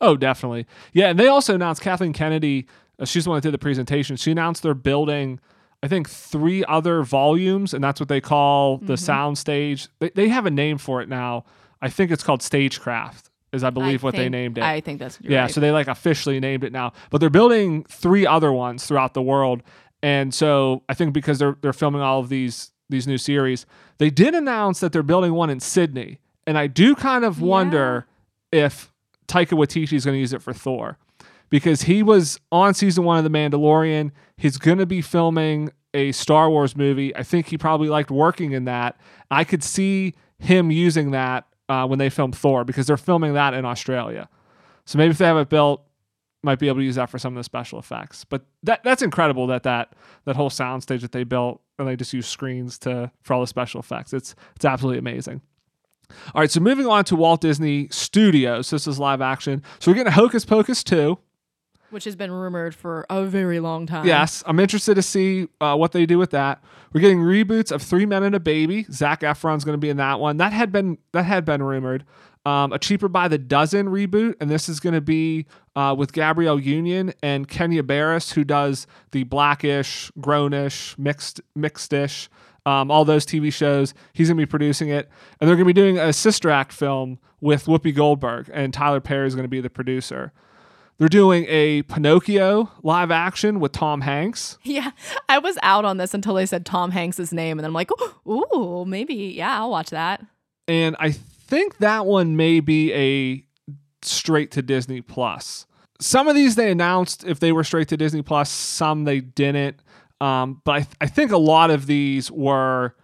[0.00, 0.66] Oh, definitely.
[0.92, 2.66] Yeah, and they also announced Kathleen Kennedy.
[3.00, 4.16] Uh, she's the one that did the presentation.
[4.16, 5.40] She announced they're building,
[5.82, 9.88] I think, three other volumes, and that's what they call the sound stage.
[9.98, 11.44] They, they have a name for it now.
[11.80, 14.64] I think it's called Stagecraft, is I believe I what they named it.
[14.64, 15.50] I think that's you're yeah, right.
[15.50, 16.92] so they like officially named it now.
[17.08, 19.62] But they're building three other ones throughout the world.
[20.02, 23.64] And so I think because they're they're filming all of these these new series,
[23.98, 26.18] they did announce that they're building one in Sydney.
[26.46, 28.06] And I do kind of wonder
[28.50, 28.92] if
[29.28, 30.98] Taika Waititi is going to use it for Thor.
[31.50, 34.12] Because he was on season one of The Mandalorian.
[34.36, 37.14] He's going to be filming a Star Wars movie.
[37.16, 38.98] I think he probably liked working in that.
[39.30, 43.54] I could see him using that uh, when they film Thor because they're filming that
[43.54, 44.28] in Australia.
[44.84, 45.84] So maybe if they have it built,
[46.42, 48.24] might be able to use that for some of the special effects.
[48.24, 49.92] But that that's incredible that that
[50.24, 53.46] that whole soundstage that they built and they just use screens to for all the
[53.46, 54.12] special effects.
[54.12, 55.42] It's it's absolutely amazing.
[56.34, 58.70] All right, so moving on to Walt Disney Studios.
[58.70, 59.62] This is live action.
[59.78, 61.16] So we're getting Hocus Pocus 2.
[61.90, 64.06] Which has been rumored for a very long time.
[64.06, 66.62] Yes, I'm interested to see uh, what they do with that.
[66.92, 68.86] We're getting reboots of Three Men and a Baby.
[68.90, 70.36] Zac Efron's going to be in that one.
[70.36, 72.04] That had been that had been rumored.
[72.46, 76.12] Um, a Cheaper by the Dozen reboot, and this is going to be uh, with
[76.12, 82.28] Gabrielle Union and Kenya Barris, who does the Blackish, Grownish, Mixed Mixedish,
[82.64, 83.92] um, all those TV shows.
[84.14, 86.72] He's going to be producing it, and they're going to be doing a sister act
[86.72, 90.32] film with Whoopi Goldberg, and Tyler Perry is going to be the producer.
[91.00, 94.58] They're doing a Pinocchio live action with Tom Hanks.
[94.62, 94.92] Yeah,
[95.28, 97.90] I was out on this until they said Tom Hanks's name, and then I'm like,
[98.28, 100.24] ooh, maybe, yeah, I'll watch that.
[100.68, 103.44] and I think that one may be a
[104.02, 105.66] straight to Disney Plus.
[106.00, 109.80] Some of these they announced if they were straight to Disney Plus, some they didn't.
[110.20, 112.94] Um, but I, I think a lot of these were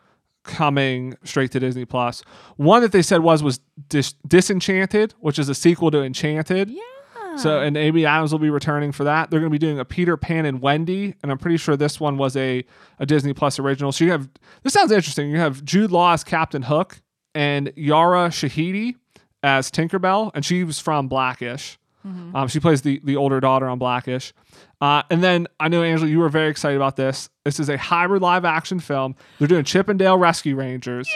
[0.44, 2.22] coming straight to Disney Plus.
[2.56, 6.70] One that they said was was Dis- Disenchanted, which is a sequel to Enchanted.
[6.70, 6.82] Yeah.
[7.38, 9.30] So and Amy Adams will be returning for that.
[9.30, 12.00] They're going to be doing a Peter Pan and Wendy, and I'm pretty sure this
[12.00, 12.64] one was a
[12.98, 13.92] a Disney Plus original.
[13.92, 14.28] So you have
[14.62, 15.30] this sounds interesting.
[15.30, 17.00] You have Jude Law as Captain Hook
[17.34, 18.94] and Yara Shahidi
[19.42, 21.78] as Tinkerbell, and she was from Blackish.
[22.36, 24.32] Um, she plays the the older daughter on Blackish.
[24.80, 27.28] Uh, and then I know Angela, you were very excited about this.
[27.44, 29.16] This is a hybrid live action film.
[29.40, 31.08] They're doing Chip 'n Dale Rescue Rangers,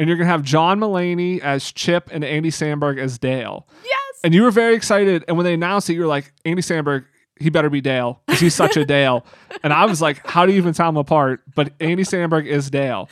[0.00, 3.68] and you're gonna have John Mulaney as Chip and Andy Samberg as Dale.
[3.84, 4.01] yes.
[4.24, 5.24] And you were very excited.
[5.26, 7.04] And when they announced it, you were like, Andy Samberg,
[7.38, 9.24] he better be Dale because he's such a Dale.
[9.64, 11.42] And I was like, how do you even tell them apart?
[11.54, 13.08] But Andy Samberg is Dale.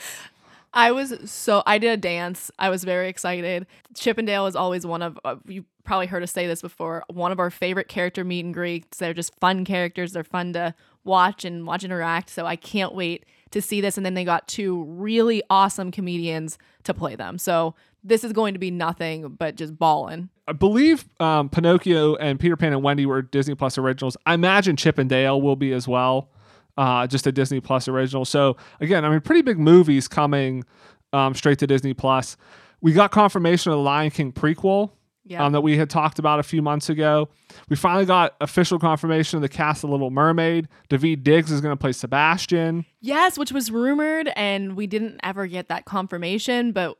[0.72, 2.50] I was so I did a dance.
[2.58, 3.66] I was very excited.
[3.94, 7.04] Chip 'n Dale is always one of uh, you probably heard us say this before.
[7.08, 8.98] One of our favorite character meet and greets.
[8.98, 10.12] They're just fun characters.
[10.12, 12.30] They're fun to watch and watch interact.
[12.30, 13.96] So I can't wait to see this.
[13.96, 17.38] And then they got two really awesome comedians to play them.
[17.38, 20.30] So this is going to be nothing but just balling.
[20.48, 24.16] I believe um, Pinocchio and Peter Pan and Wendy were Disney Plus originals.
[24.26, 26.30] I imagine Chip and Dale will be as well,
[26.76, 28.24] uh, just a Disney Plus original.
[28.24, 30.64] So again, I mean, pretty big movies coming
[31.12, 32.36] um, straight to Disney Plus.
[32.80, 34.92] We got confirmation of the Lion King prequel.
[35.22, 35.44] Yeah.
[35.44, 37.28] um, that we had talked about a few months ago.
[37.68, 40.66] We finally got official confirmation of the cast of Little Mermaid.
[40.88, 42.84] Daveed Diggs is going to play Sebastian.
[43.00, 46.96] Yes, which was rumored, and we didn't ever get that confirmation, but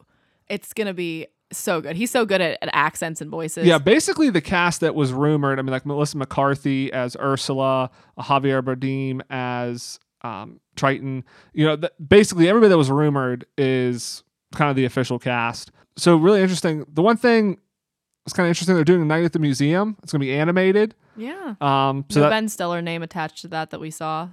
[0.51, 1.97] it's gonna be so good.
[1.97, 3.67] He's so good at, at accents and voices.
[3.67, 5.59] Yeah, basically the cast that was rumored.
[5.59, 11.25] I mean, like Melissa McCarthy as Ursula, Javier Bardem as um, Triton.
[11.53, 14.23] You know, th- basically everybody that was rumored is
[14.55, 15.71] kind of the official cast.
[15.97, 16.85] So really interesting.
[16.93, 17.59] The one thing
[18.25, 19.97] that's kind of interesting, they're doing night at the museum.
[20.03, 20.95] It's going to be animated.
[21.17, 21.55] Yeah.
[21.61, 24.29] Um, so no that, Ben Stiller name attached to that that we saw.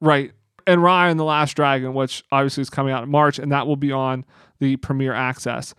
[0.00, 0.32] Right.
[0.66, 3.66] And Raya and the Last Dragon, which obviously is coming out in March, and that
[3.66, 4.24] will be on
[4.58, 5.74] the Premiere Access.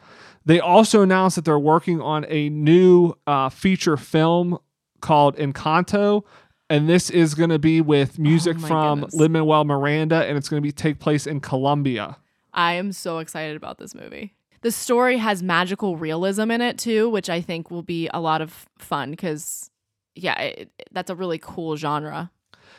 [0.45, 4.57] They also announced that they're working on a new uh, feature film
[5.01, 6.23] called Encanto,
[6.69, 9.05] and this is going to be with music Oh from.
[9.13, 12.17] Lin Manuel Miranda, and it's going to be take place in Colombia.
[12.53, 14.33] I am so excited about this movie.
[14.61, 18.41] The story has magical realism in it too, which I think will be a lot
[18.41, 19.69] of fun because,
[20.15, 22.31] yeah, it- that's a really cool genre.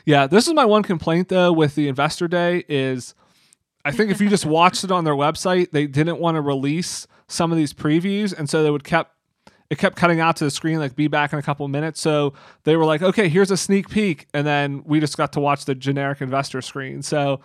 [0.04, 3.14] Yeah, this is my one complaint though with the Investor Day is
[3.84, 7.06] I think if you just watched it on their website, they didn't want to release
[7.26, 9.12] some of these previews, and so they would kept
[9.70, 11.98] it kept cutting out to the screen like be back in a couple minutes.
[11.98, 12.34] So
[12.64, 15.64] they were like, okay, here's a sneak peek, and then we just got to watch
[15.64, 17.00] the generic investor screen.
[17.00, 17.40] So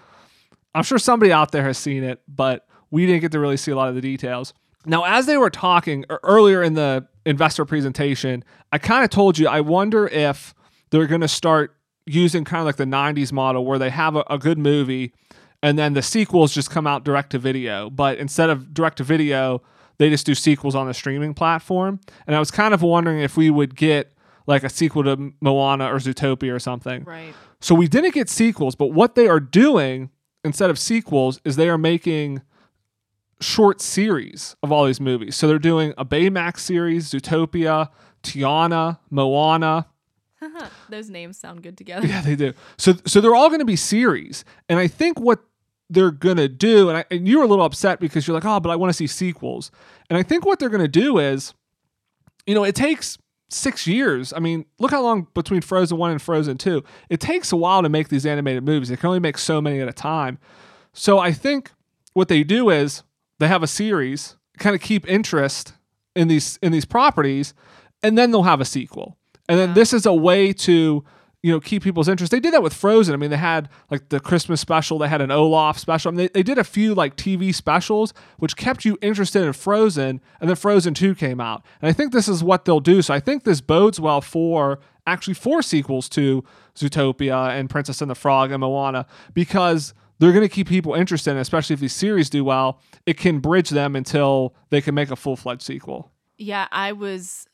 [0.76, 3.72] I'm sure somebody out there has seen it, but we didn't get to really see
[3.72, 4.54] a lot of the details.
[4.86, 8.44] Now, as they were talking er- earlier in the investor presentation,
[8.74, 10.54] I kind of told you I wonder if
[10.90, 11.77] they're going to start
[12.08, 15.14] using kind of like the 90s model where they have a, a good movie
[15.64, 17.90] and then the sequels just come out direct to video.
[17.90, 19.62] But instead of direct to video,
[19.98, 22.00] they just do sequels on the streaming platform.
[22.28, 24.14] And I was kind of wondering if we would get
[24.46, 27.04] like a sequel to Moana or Zootopia or something.
[27.04, 27.34] Right.
[27.60, 30.12] So we didn't get sequels, but what they are doing
[30.44, 32.44] instead of sequels is they are making
[33.42, 35.36] short series of all these movies.
[35.36, 37.90] So they're doing a Baymax series, Zootopia,
[38.24, 39.88] Tiana, Moana.
[40.90, 42.08] Those names sound good together.
[42.08, 42.54] Yeah, they do.
[42.78, 44.46] So so they're all going to be series.
[44.70, 45.40] And I think what
[45.90, 48.46] they're going to do and, I, and you were a little upset because you're like,
[48.46, 49.72] "Oh, but I want to see sequels."
[50.10, 51.54] And I think what they're going to do is
[52.48, 53.18] you know, it takes
[53.50, 54.34] 6 years.
[54.34, 56.84] I mean, look how long between Frozen 1 and Frozen 2.
[57.10, 58.90] It takes a while to make these animated movies.
[58.90, 60.40] They can only make so many at a time.
[60.94, 61.72] So I think
[62.14, 63.04] what they do is
[63.40, 65.74] they have a series, kind of keep interest
[66.16, 67.54] in these in these properties,
[68.02, 69.18] and then they'll have a sequel.
[69.50, 69.76] And then Yeah.
[69.76, 71.04] this is a way to
[71.44, 72.32] you know keep people's interest.
[72.32, 73.14] They did that with Frozen.
[73.14, 74.98] I mean, they had like the Christmas special.
[74.98, 76.10] They had an Olaf special.
[76.10, 79.54] I mean, they, they did a few like TV specials which kept you interested in
[79.54, 80.20] Frozen.
[80.42, 81.64] And then Frozen Two came out.
[81.82, 83.02] And I think this is what they'll do.
[83.02, 86.44] So I think this bodes well for actually four sequels to
[86.76, 91.32] Zootopia and Princess and the Frog and Moana because they're going to keep people interested,
[91.32, 95.12] and especially if these series do well, it can bridge them until they can make
[95.12, 96.12] a full fledged sequel.
[96.40, 97.48] Yeah, I was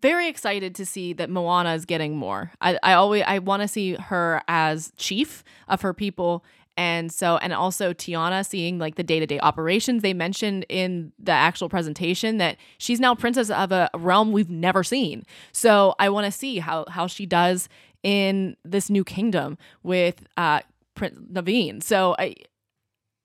[0.00, 2.52] very excited to see that Moana is getting more.
[2.60, 6.44] I, I always I want to see her as chief of her people.
[6.76, 10.02] And so, and also Tiana seeing like the day to day operations.
[10.02, 14.82] They mentioned in the actual presentation that she's now princess of a realm we've never
[14.82, 15.24] seen.
[15.52, 17.68] So I want to see how how she does
[18.02, 20.60] in this new kingdom with uh
[20.94, 21.82] Prince Naveen.
[21.82, 22.34] So I,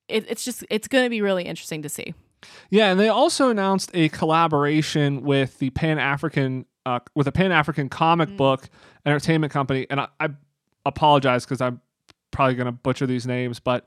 [0.07, 2.13] it, it's just it's going to be really interesting to see.
[2.69, 7.51] Yeah, and they also announced a collaboration with the Pan African uh, with a Pan
[7.51, 8.69] African comic book
[9.05, 10.29] entertainment company, and I, I
[10.85, 11.81] apologize because I'm
[12.31, 13.85] probably going to butcher these names, but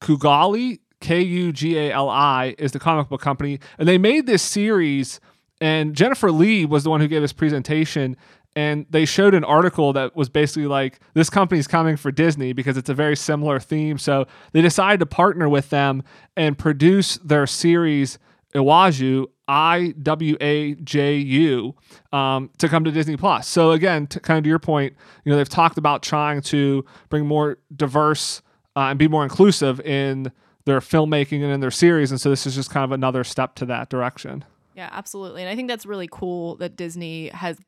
[0.00, 4.26] Kugali K U G A L I is the comic book company, and they made
[4.26, 5.20] this series.
[5.58, 8.16] And Jennifer Lee was the one who gave this presentation,
[8.56, 12.76] and they showed an article that was basically like this company's coming for Disney because
[12.76, 13.98] it's a very similar theme.
[13.98, 16.02] So they decided to partner with them
[16.36, 18.18] and produce their series
[18.54, 21.74] Iwaju I W A J U
[22.12, 23.46] um, to come to Disney Plus.
[23.46, 26.84] So again, to, kind of to your point, you know they've talked about trying to
[27.10, 28.42] bring more diverse
[28.74, 30.32] uh, and be more inclusive in
[30.64, 33.54] their filmmaking and in their series, and so this is just kind of another step
[33.56, 34.44] to that direction.
[34.74, 35.42] Yeah, absolutely.
[35.42, 37.58] And I think that's really cool that Disney has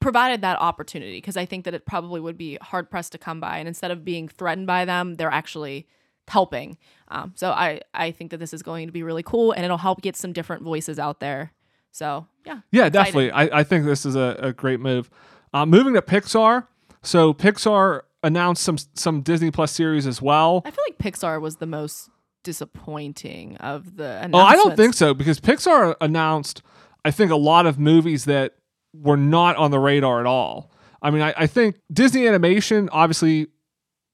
[0.00, 3.40] provided that opportunity because I think that it probably would be hard pressed to come
[3.40, 3.58] by.
[3.58, 5.86] And instead of being threatened by them, they're actually
[6.28, 6.76] helping.
[7.08, 9.78] Um, so I, I think that this is going to be really cool and it'll
[9.78, 11.52] help get some different voices out there.
[11.90, 12.60] So yeah.
[12.70, 12.92] Yeah, excited.
[12.92, 13.30] definitely.
[13.32, 15.10] I, I think this is a, a great move.
[15.52, 16.66] Uh, moving to Pixar.
[17.02, 20.62] So Pixar announced some some Disney Plus series as well.
[20.64, 22.10] I feel like Pixar was the most
[22.42, 26.62] disappointing of the Oh, I don't think so because Pixar announced,
[27.04, 28.54] I think, a lot of movies that
[28.92, 30.70] were not on the radar at all.
[31.00, 33.48] I mean, I, I think Disney Animation, obviously,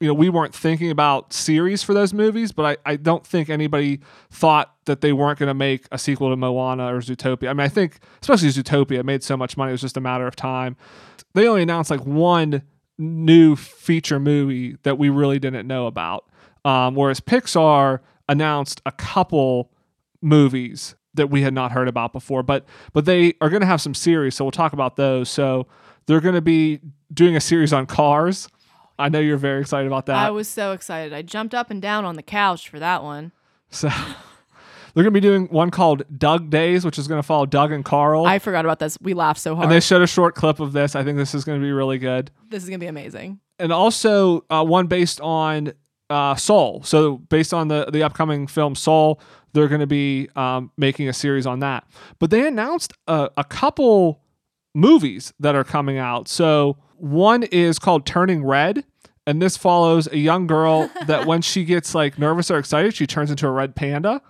[0.00, 3.48] you know, we weren't thinking about series for those movies, but I, I don't think
[3.48, 7.48] anybody thought that they weren't going to make a sequel to Moana or Zootopia.
[7.48, 10.26] I mean, I think, especially Zootopia, made so much money, it was just a matter
[10.26, 10.76] of time.
[11.32, 12.62] They only announced like one
[12.98, 16.28] new feature movie that we really didn't know about.
[16.64, 19.70] Um, whereas Pixar announced a couple
[20.20, 23.80] movies that we had not heard about before, but but they are going to have
[23.80, 25.28] some series, so we'll talk about those.
[25.28, 25.66] So
[26.06, 26.80] they're going to be
[27.12, 28.48] doing a series on Cars.
[28.98, 30.16] I know you're very excited about that.
[30.16, 31.12] I was so excited.
[31.12, 33.32] I jumped up and down on the couch for that one.
[33.70, 33.88] so
[34.94, 37.72] they're going to be doing one called Dug Days, which is going to follow Dug
[37.72, 38.24] and Carl.
[38.26, 38.96] I forgot about this.
[39.00, 39.64] We laughed so hard.
[39.64, 40.94] and they showed a short clip of this.
[40.94, 42.30] I think this is going to be really good.
[42.48, 43.40] this is going to be amazing.
[43.58, 45.72] and also uh, one based on
[46.10, 46.82] uh, Soul.
[46.84, 49.20] So based on the the upcoming film Soul,
[49.54, 51.84] they're going to be um, making a series on that.
[52.18, 54.20] But they announced a, a couple
[54.74, 56.28] movies that are coming out.
[56.28, 58.84] So one is called Turning Red.
[59.26, 63.06] And this follows a young girl that when she gets like nervous or excited, she
[63.06, 64.20] turns into a red panda,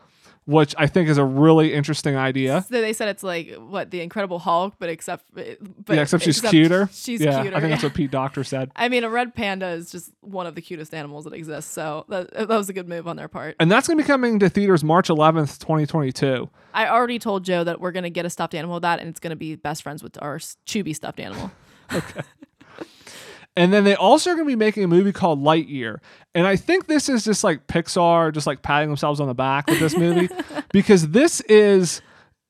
[0.47, 2.65] which I think is a really interesting idea.
[2.69, 5.55] So they said it's like what the Incredible Hulk, but except eh,
[5.85, 6.89] but yeah, except she's cuter.
[6.93, 7.57] She's yeah, cuter.
[7.57, 8.71] I think that's what Pete Docter said.
[8.77, 11.73] I mean, a red panda is just one of the cutest animals that exists.
[11.73, 13.57] So that, eh, that was a good move on their part.
[13.59, 16.49] And that's going to be coming to theaters March 11th, 2022.
[16.75, 19.21] I already told Joe that we're gonna get a stuffed animal of that, and it's
[19.21, 21.53] gonna be best friends with our Chubby stuffed animal.
[23.57, 25.99] And then they also are going to be making a movie called Lightyear.
[26.35, 29.69] And I think this is just like Pixar just like patting themselves on the back
[29.69, 30.29] with this movie
[30.73, 32.03] because this is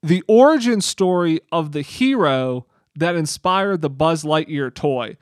[0.03, 5.17] the origin story of the hero that inspired the Buzz Lightyear toy.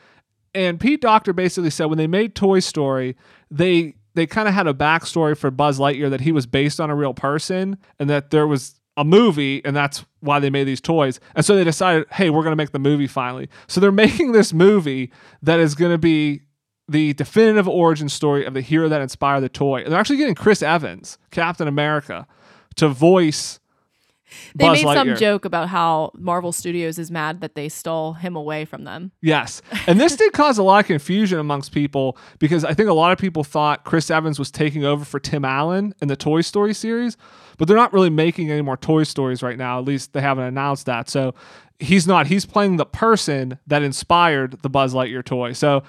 [0.54, 3.16] And Pete Docter basically said when they made Toy Story,
[3.50, 6.90] they they kind of had a backstory for Buzz Lightyear that he was based on
[6.90, 10.81] a real person and that there was a movie and that's why they made these
[10.81, 11.18] toys.
[11.35, 13.48] And so they decided, hey, we're going to make the movie finally.
[13.66, 15.11] So they're making this movie
[15.42, 16.42] that is going to be
[16.88, 19.83] the definitive origin story of the hero that inspired the toy.
[19.83, 22.26] And they're actually getting Chris Evans, Captain America,
[22.76, 23.61] to voice
[24.54, 24.94] They Buzz made Lightyear.
[24.94, 29.12] some joke about how Marvel Studios is mad that they stole him away from them.
[29.22, 29.62] Yes.
[29.86, 33.12] And this did cause a lot of confusion amongst people because I think a lot
[33.12, 36.74] of people thought Chris Evans was taking over for Tim Allen in the Toy Story
[36.74, 37.16] series,
[37.58, 39.78] but they're not really making any more Toy Stories right now.
[39.78, 41.08] At least they haven't announced that.
[41.08, 41.34] So
[41.78, 42.26] he's not.
[42.28, 45.52] He's playing the person that inspired the Buzz Lightyear toy.
[45.52, 45.82] So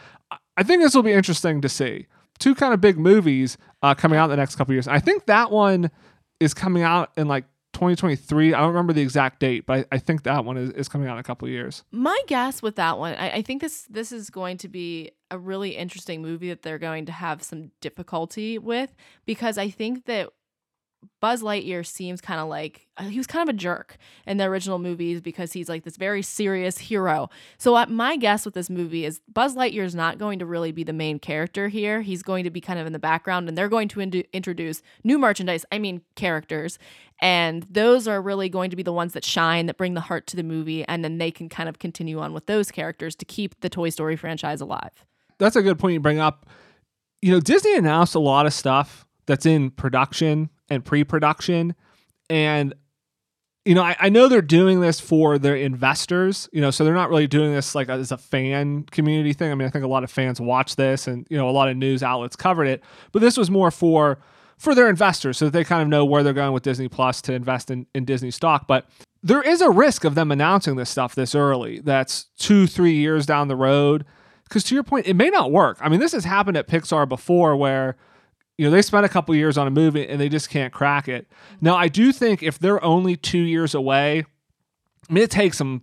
[0.58, 2.08] I- think this will be interesting to see.
[2.40, 4.88] Two kind of big movies uh, coming out in the next couple years.
[4.88, 5.92] I think that one
[6.40, 7.46] is coming out in like
[7.84, 8.54] 2023.
[8.54, 11.08] I don't remember the exact date, but I, I think that one is, is coming
[11.08, 11.84] out in a couple years.
[11.92, 15.38] My guess with that one, I, I think this this is going to be a
[15.38, 20.30] really interesting movie that they're going to have some difficulty with because I think that
[21.20, 24.46] Buzz Lightyear seems kind of like uh, he was kind of a jerk in the
[24.46, 27.30] original movies because he's like this very serious hero.
[27.58, 30.72] So uh, my guess with this movie is Buzz Lightyear is not going to really
[30.72, 32.02] be the main character here.
[32.02, 34.82] He's going to be kind of in the background, and they're going to indu- introduce
[35.04, 35.66] new merchandise.
[35.72, 36.78] I mean characters,
[37.24, 40.28] and those are really going to be the ones that shine, that bring the heart
[40.28, 43.24] to the movie, and then they can kind of continue on with those characters to
[43.24, 45.06] keep the Toy Story franchise alive.
[45.38, 46.46] that's a good point you bring up.
[47.22, 51.76] You know, Disney announced a lot of stuff that's in production and pre-production,
[52.30, 52.74] and
[53.64, 56.50] you know, I, I know they're doing this for their investors.
[56.52, 59.50] You know, so they're not really doing this like as a fan community thing.
[59.50, 61.70] I mean, I think a lot of fans watch this, and you know, a lot
[61.70, 62.84] of news outlets covered it.
[63.14, 64.20] But this was more for
[64.64, 67.22] for their investors, so that they kind of know where they're going with Disney Plus
[67.24, 68.66] to invest in, in Disney stock.
[68.66, 68.88] But
[69.22, 71.80] there is a risk of them announcing this stuff this early.
[71.80, 74.06] That's two, three years down the road.
[74.46, 75.78] Because to your point, it may not work.
[75.82, 77.98] I mean, this has happened at Pixar before where,
[78.58, 81.08] you know, they spent a couple years on a movie and they just can't crack
[81.08, 81.28] it.
[81.60, 84.26] Now, I do think if they're only two years away,
[85.10, 85.82] I mean, it takes them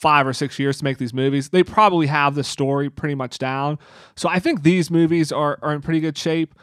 [0.00, 1.50] five or six years to make these movies.
[1.50, 3.78] They probably have the story pretty much down.
[4.14, 6.54] So I think these movies are, are in pretty good shape.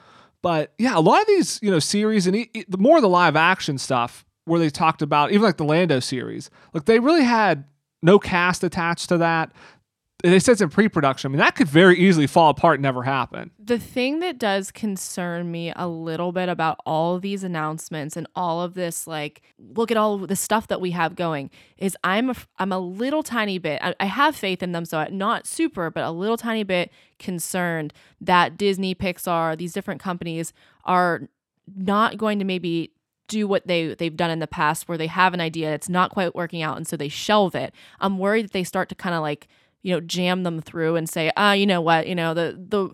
[0.44, 3.80] But yeah, a lot of these, you know, series and the more the live action
[3.80, 7.64] stuff where they talked about even like the Lando series, like they really had
[8.04, 9.54] no cast attached to that.
[10.24, 11.30] They said it's in pre-production.
[11.30, 13.52] I mean, that could very easily fall apart and never happen.
[13.60, 18.62] The thing that does concern me a little bit about all these announcements and all
[18.62, 22.36] of this, like, look at all the stuff that we have going, is I'm a,
[22.58, 23.82] I'm a little tiny bit.
[23.84, 26.90] I, I have faith in them, so I'm not super, but a little tiny bit
[27.20, 30.54] concerned that Disney, Pixar, these different companies
[30.86, 31.28] are
[31.76, 32.94] not going to maybe
[33.28, 36.12] do what they they've done in the past where they have an idea it's not
[36.12, 39.16] quite working out and so they shelve it i'm worried that they start to kind
[39.16, 39.48] of like
[39.84, 42.08] you know jam them through and say ah you know what?
[42.08, 42.90] You know the the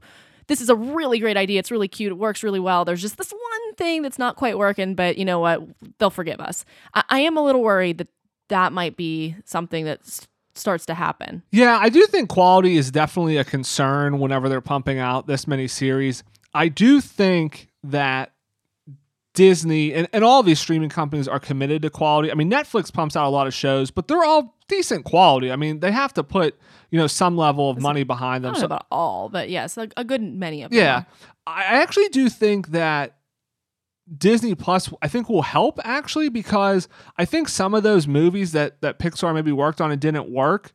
[0.48, 1.60] this is a really great idea.
[1.60, 2.12] It's really cute.
[2.12, 2.84] It works really well.
[2.84, 5.62] There's just this one thing that's not quite working but you know what?
[6.00, 6.66] They'll forgive us.
[6.94, 8.10] I, I am a little worried that
[8.50, 10.02] that might be something that
[10.56, 11.44] starts to happen.
[11.52, 15.68] Yeah, I do think quality is definitely a concern whenever they're pumping out this many
[15.68, 16.24] series.
[16.54, 18.34] I do think that
[19.34, 22.32] Disney and, and all these streaming companies are committed to quality.
[22.32, 25.52] I mean, Netflix pumps out a lot of shows, but they're all decent quality.
[25.52, 26.58] I mean, they have to put,
[26.90, 28.56] you know, some level of money behind i them.
[28.56, 31.04] So, about all but yes a, a good many of them yeah.
[31.46, 33.18] I I actually do think that
[34.18, 38.82] Disney Plus I think will help actually because I think some of those movies that
[38.82, 40.72] that Pixar maybe worked on and didn't work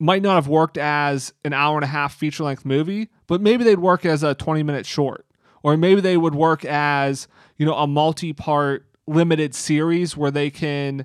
[0.00, 3.62] might not have worked as an hour and a half feature length movie, but maybe
[3.62, 5.26] they'd work as a 20 minute short.
[5.62, 11.04] Or maybe they would work as, you know, a multi-part limited series where they can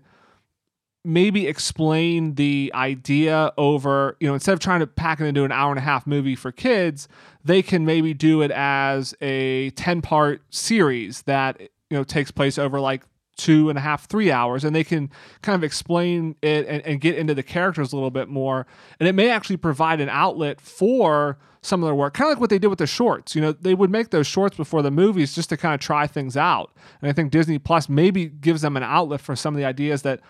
[1.06, 5.52] maybe explain the idea over, you know, instead of trying to pack it into an
[5.52, 7.08] hour and a half movie for kids,
[7.44, 12.58] they can maybe do it as a 10 part series that, you know, takes place
[12.58, 13.04] over like
[13.38, 14.64] two and a half, three hours.
[14.64, 15.10] And they can
[15.42, 18.66] kind of explain it and, and get into the characters a little bit more.
[19.00, 22.42] And it may actually provide an outlet for some of their work, kind of like
[22.42, 23.36] what they did with the shorts.
[23.36, 26.08] You know, they would make those shorts before the movies just to kind of try
[26.08, 26.72] things out.
[27.02, 30.04] And I think Disney Plus maybe gives them an outlet for some of the ideas
[30.04, 30.22] that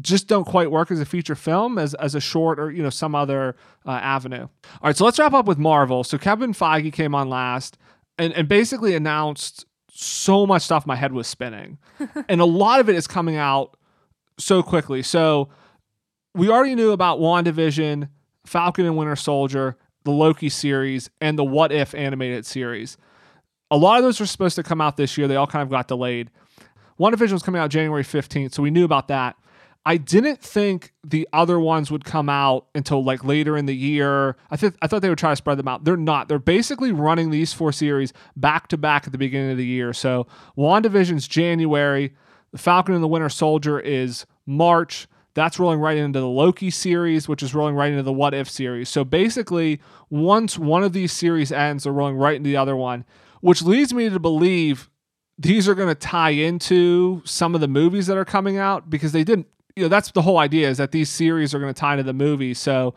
[0.00, 2.90] just don't quite work as a feature film as, as a short or you know
[2.90, 4.42] some other uh, avenue.
[4.42, 6.04] All right so let's wrap up with marvel.
[6.04, 7.78] So kevin feige came on last
[8.18, 11.78] and, and basically announced so much stuff my head was spinning.
[12.28, 13.76] And a lot of it is coming out
[14.38, 15.02] so quickly.
[15.02, 15.48] So
[16.34, 18.08] we already knew about wandavision
[18.44, 22.96] falcon and winter soldier the loki series and the what if animated series.
[23.70, 25.26] A lot of those were supposed to come out this year.
[25.26, 26.30] They all kind of got delayed.
[27.00, 29.36] WandaVision was coming out January 15th, so we knew about that.
[29.86, 34.36] I didn't think the other ones would come out until like later in the year.
[34.50, 35.84] I think I thought they would try to spread them out.
[35.84, 36.28] They're not.
[36.28, 39.92] They're basically running these four series back to back at the beginning of the year.
[39.92, 40.26] So
[40.56, 42.14] WandaVision's January,
[42.52, 45.06] The Falcon and the Winter Soldier is March.
[45.34, 48.48] That's rolling right into the Loki series, which is rolling right into the What If
[48.48, 48.88] series.
[48.88, 53.04] So basically, once one of these series ends, they're rolling right into the other one,
[53.40, 54.88] which leads me to believe
[55.36, 59.10] these are going to tie into some of the movies that are coming out because
[59.10, 61.78] they didn't you know that's the whole idea is that these series are going to
[61.78, 62.54] tie into the movie.
[62.54, 62.94] So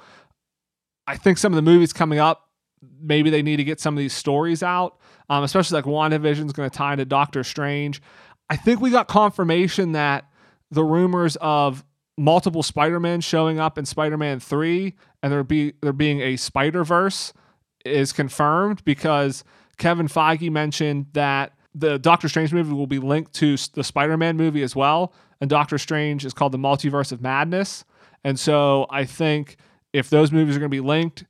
[1.07, 2.49] I think some of the movies coming up,
[3.01, 4.99] maybe they need to get some of these stories out,
[5.29, 8.01] um, especially like WandaVision is going to tie into Doctor Strange.
[8.49, 10.29] I think we got confirmation that
[10.69, 11.83] the rumors of
[12.17, 17.33] multiple Spider-Man showing up in Spider-Man 3 and there be there being a Spider-Verse
[17.85, 19.43] is confirmed because
[19.77, 24.63] Kevin Feige mentioned that the Doctor Strange movie will be linked to the Spider-Man movie
[24.63, 27.85] as well and Doctor Strange is called the Multiverse of Madness.
[28.23, 29.57] And so I think
[29.93, 31.25] if those movies are going to be linked,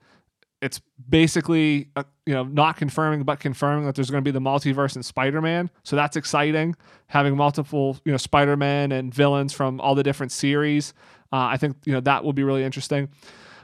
[0.62, 4.42] it's basically uh, you know not confirming but confirming that there's going to be the
[4.42, 5.70] multiverse in Spider-Man.
[5.84, 6.76] So that's exciting.
[7.08, 10.94] Having multiple you know Spider-Man and villains from all the different series,
[11.32, 13.10] uh, I think you know that will be really interesting.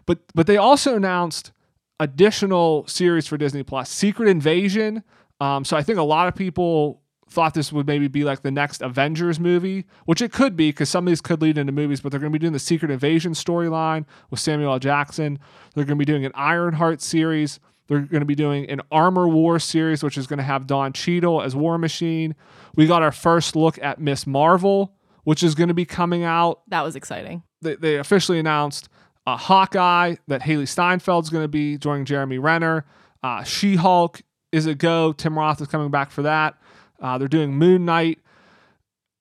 [0.06, 1.52] But but they also announced
[2.00, 5.04] additional series for Disney Plus, Secret Invasion.
[5.40, 7.02] Um, so I think a lot of people
[7.34, 10.90] thought this would maybe be like the next Avengers movie, which it could be because
[10.90, 12.92] some of these could lead into movies, but they're going to be doing the Secret
[12.92, 14.80] Invasion storyline with Samuel L.
[14.80, 15.40] Jackson.
[15.74, 17.60] They're going to be doing an Ironheart series.
[17.88, 20.94] They're going to be doing an Armor War series, which is going to have Don
[20.94, 22.36] Cheadle as War Machine.
[22.76, 26.62] We got our first look at Miss Marvel, which is going to be coming out.
[26.70, 27.44] That was exciting.
[27.62, 28.90] They, they officially announced
[29.26, 32.86] uh, Hawkeye, that Hailee Steinfeld's going to be joining Jeremy Renner.
[33.22, 34.22] Uh, she Hulk
[34.52, 35.14] is a go.
[35.14, 36.56] Tim Roth is coming back for that.
[37.04, 38.20] Uh, they're doing Moon Knight.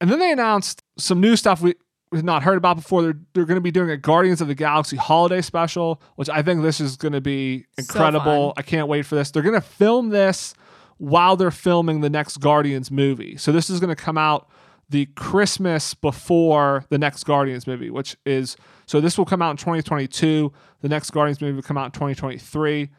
[0.00, 1.74] And then they announced some new stuff we,
[2.12, 3.02] had not heard about before.
[3.02, 6.42] They're, they're going to be doing a Guardians of the Galaxy holiday special, which I
[6.42, 8.50] think this is going to be incredible.
[8.50, 9.30] So I can't wait for this.
[9.30, 10.54] They're going to film this
[10.98, 13.36] while they're filming the next Guardians movie.
[13.36, 14.48] So this is going to come out
[14.90, 18.56] the Christmas before the next Guardians movie, which is
[18.86, 20.52] so this will come out in 2022.
[20.82, 22.90] The next Guardians movie will come out in 2023.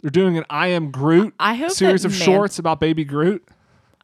[0.00, 3.48] They're doing an I Am Groot I hope series of Man- shorts about Baby Groot.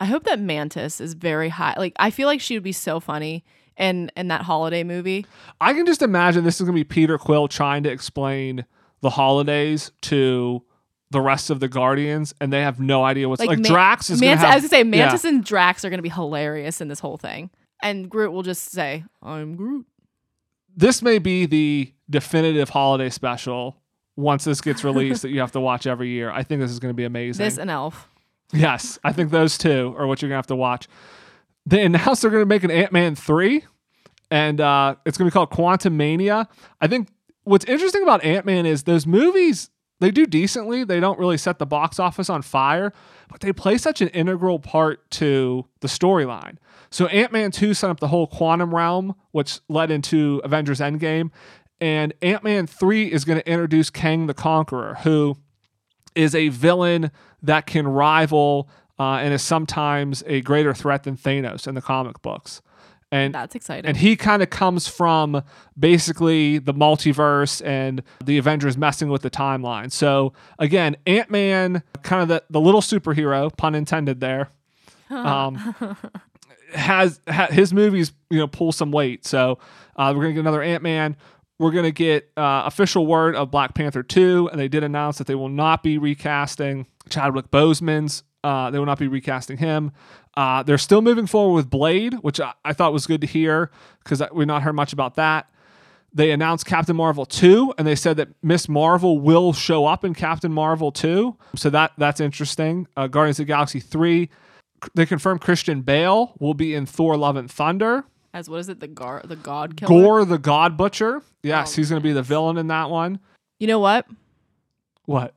[0.01, 1.75] I hope that Mantis is very high.
[1.77, 3.45] Like I feel like she would be so funny
[3.77, 5.27] in in that holiday movie.
[5.61, 8.65] I can just imagine this is going to be Peter Quill trying to explain
[9.01, 10.63] the holidays to
[11.11, 13.59] the rest of the Guardians, and they have no idea what's like.
[13.59, 14.43] Man- Drax is going Mantis.
[14.43, 14.53] to have.
[14.53, 15.05] I was gonna say yeah.
[15.07, 17.51] Mantis and Drax are gonna be hilarious in this whole thing,
[17.83, 19.87] and Groot will just say, "I'm Groot."
[20.77, 23.77] This may be the definitive holiday special
[24.17, 26.31] once this gets released that you have to watch every year.
[26.31, 27.45] I think this is going to be amazing.
[27.45, 28.09] This and Elf.
[28.55, 30.89] Yes, I think those two are what you're gonna have to watch.
[31.67, 33.65] They announced they're gonna make an Ant Man three,
[34.31, 36.47] and uh, it's gonna be called Quantumania.
[36.81, 37.09] I think
[37.43, 40.85] what's interesting about Ant Man is those movies they do decently.
[40.85, 42.93] They don't really set the box office on fire,
[43.29, 46.57] but they play such an integral part to the storyline.
[46.91, 51.31] So Ant Man two set up the whole quantum realm, which led into Avengers Endgame,
[51.81, 55.39] and Ant Man three is going to introduce Kang the Conqueror, who
[56.15, 57.11] is a villain
[57.43, 62.23] that can rival uh, and is sometimes a greater threat than Thanos in the comic
[62.23, 62.63] books.
[63.11, 63.87] And That's exciting.
[63.87, 65.43] and he kind of comes from
[65.79, 69.93] basically the multiverse and the Avengers messing with the timeline.
[69.93, 74.49] So again, Ant Man, kind of the, the little superhero, pun intended there,
[75.11, 75.75] um,
[76.73, 79.25] has ha, his movies you know pull some weight.
[79.25, 79.59] So
[79.95, 80.83] uh, we're gonna get another Ant
[81.59, 85.27] We're gonna get uh, official word of Black Panther two, and they did announce that
[85.27, 88.25] they will not be recasting Chadwick Boseman's.
[88.43, 89.93] Uh, they will not be recasting him.
[90.37, 93.71] Uh, they're still moving forward with Blade, which I, I thought was good to hear
[94.03, 95.49] because we've not heard much about that.
[96.13, 100.15] They announced Captain Marvel 2 and they said that Miss Marvel will show up in
[100.15, 101.37] Captain Marvel 2.
[101.57, 102.87] So that that's interesting.
[102.97, 104.29] Uh, Guardians of the Galaxy 3
[104.95, 108.05] they confirmed Christian Bale will be in Thor Love and Thunder.
[108.35, 108.81] As what is it?
[108.81, 109.89] The gar the God killer.
[109.89, 111.23] Gorr the God Butcher.
[111.45, 113.21] Yes, Oh, he's going to be the villain in that one.
[113.61, 114.07] You know what?
[115.05, 115.37] What?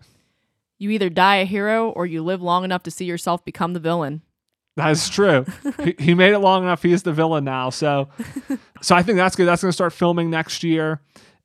[0.79, 3.79] You either die a hero or you live long enough to see yourself become the
[3.79, 4.23] villain.
[4.77, 5.45] That is true.
[5.83, 6.81] he, he made it long enough.
[6.81, 7.69] He's the villain now.
[7.69, 8.09] So,
[8.81, 9.45] so I think that's good.
[9.45, 11.01] That's going to start filming next year.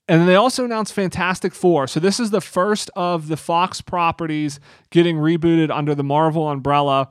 [0.09, 1.87] And then they also announced Fantastic Four.
[1.87, 4.59] So this is the first of the Fox properties
[4.91, 7.11] getting rebooted under the Marvel umbrella.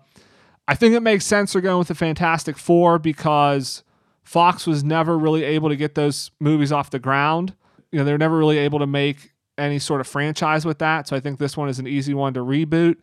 [0.67, 3.83] I think it makes sense they're going with the Fantastic Four because
[4.32, 7.53] Fox was never really able to get those movies off the ground.
[7.91, 11.05] You know, they're never really able to make any sort of franchise with that.
[11.09, 12.95] So I think this one is an easy one to reboot.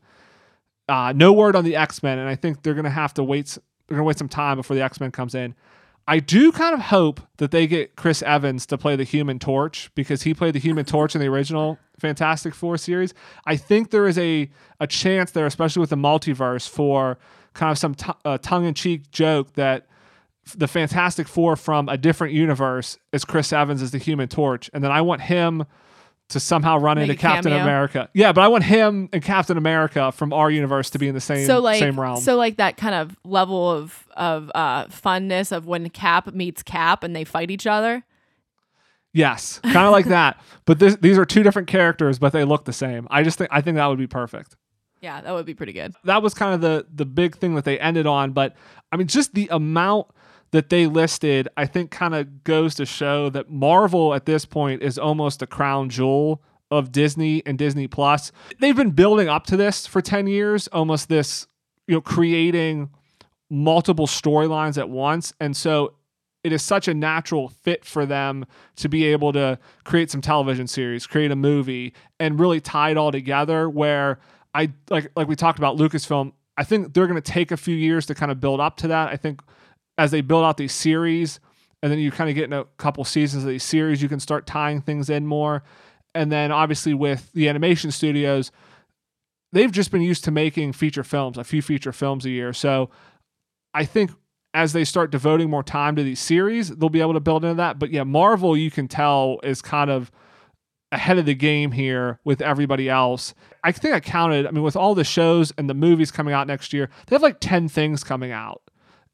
[0.88, 3.58] Uh, no word on the X Men, and I think they're gonna have to wait.
[3.86, 5.54] They're gonna wait some time before the X Men comes in.
[6.06, 9.90] I do kind of hope that they get Chris Evans to play the Human Torch
[9.94, 13.12] because he played the Human Torch in the original Fantastic Four series.
[13.44, 14.48] I think there is a
[14.80, 17.18] a chance there, especially with the multiverse, for
[17.52, 19.88] kind of some t- uh, tongue in cheek joke that
[20.56, 24.82] the Fantastic Four from a different universe is Chris Evans as the Human Torch, and
[24.84, 25.64] then I want him
[26.28, 27.62] to somehow run Make into Captain cameo.
[27.64, 28.10] America.
[28.12, 31.22] Yeah, but I want him and Captain America from our universe to be in the
[31.22, 32.20] same so like same realm.
[32.20, 37.02] so like that kind of level of of uh funness of when Cap meets Cap
[37.02, 38.04] and they fight each other.
[39.12, 40.40] yes, kind of like that.
[40.66, 43.08] But this, these are two different characters, but they look the same.
[43.10, 44.54] I just think I think that would be perfect.
[45.00, 45.94] Yeah, that would be pretty good.
[46.04, 48.32] that was kind of the the big thing that they ended on.
[48.32, 48.54] But
[48.92, 50.08] I mean, just the amount
[50.50, 54.82] that they listed, I think, kind of goes to show that Marvel at this point
[54.82, 58.32] is almost a crown jewel of Disney and Disney Plus.
[58.60, 61.46] They've been building up to this for ten years, almost this,
[61.86, 62.90] you know, creating
[63.50, 65.94] multiple storylines at once, and so.
[66.44, 68.46] It is such a natural fit for them
[68.76, 72.96] to be able to create some television series, create a movie, and really tie it
[72.96, 73.68] all together.
[73.68, 74.20] Where
[74.54, 76.32] I like like we talked about Lucasfilm.
[76.56, 78.88] I think they're going to take a few years to kind of build up to
[78.88, 79.08] that.
[79.08, 79.42] I think
[79.98, 81.40] as they build out these series,
[81.82, 84.20] and then you kind of get in a couple seasons of these series, you can
[84.20, 85.62] start tying things in more.
[86.14, 88.50] And then obviously with the animation studios,
[89.52, 92.52] they've just been used to making feature films, a few feature films a year.
[92.52, 92.90] So
[93.74, 94.10] I think
[94.54, 97.56] as they start devoting more time to these series, they'll be able to build into
[97.56, 97.78] that.
[97.78, 100.10] But yeah, Marvel, you can tell, is kind of
[100.90, 103.34] ahead of the game here with everybody else.
[103.62, 106.46] I think I counted, I mean, with all the shows and the movies coming out
[106.46, 108.62] next year, they have like 10 things coming out.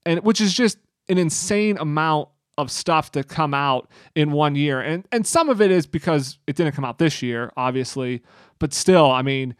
[0.07, 0.79] And which is just
[1.09, 4.81] an insane amount of stuff to come out in one year.
[4.81, 8.23] And and some of it is because it didn't come out this year, obviously,
[8.59, 9.55] but still, I mean,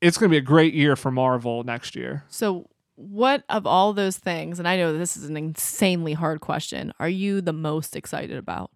[0.00, 2.24] it's going to be a great year for Marvel next year.
[2.28, 6.92] So what of all those things, and I know this is an insanely hard question,
[6.98, 8.70] are you the most excited about?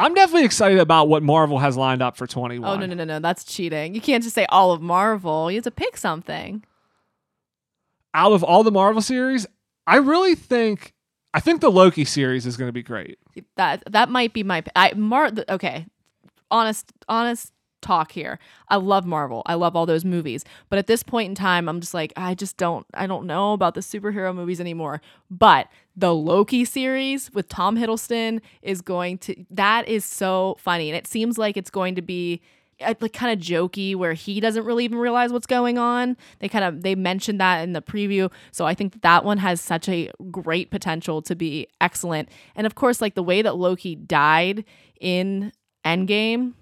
[0.00, 2.68] I'm definitely excited about what Marvel has lined up for 21.
[2.68, 3.94] Oh no no no no, that's cheating.
[3.94, 5.50] You can't just say all of Marvel.
[5.50, 6.64] You have to pick something.
[8.14, 9.46] Out of all the Marvel series,
[9.88, 10.92] I really think
[11.32, 13.18] I think the Loki series is going to be great.
[13.56, 15.86] That that might be my I Mar okay.
[16.50, 18.38] Honest honest talk here.
[18.68, 19.42] I love Marvel.
[19.46, 20.44] I love all those movies.
[20.68, 23.54] But at this point in time, I'm just like I just don't I don't know
[23.54, 25.00] about the superhero movies anymore.
[25.30, 30.96] But the Loki series with Tom Hiddleston is going to that is so funny and
[30.96, 32.42] it seems like it's going to be
[32.80, 36.16] Uh, like kind of jokey where he doesn't really even realize what's going on.
[36.38, 38.30] They kind of they mentioned that in the preview.
[38.52, 42.28] So I think that, that one has such a great potential to be excellent.
[42.54, 44.64] And of course like the way that Loki died
[45.00, 45.52] in
[45.84, 46.54] Endgame,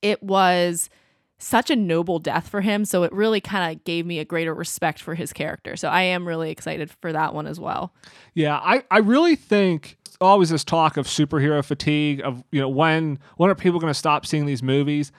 [0.00, 0.90] it was
[1.38, 4.54] such a noble death for him, so it really kind of gave me a greater
[4.54, 5.76] respect for his character.
[5.76, 7.92] So I am really excited for that one as well.
[8.34, 13.18] Yeah, I, I really think always this talk of superhero fatigue of you know when
[13.36, 15.12] when are people going to stop seeing these movies?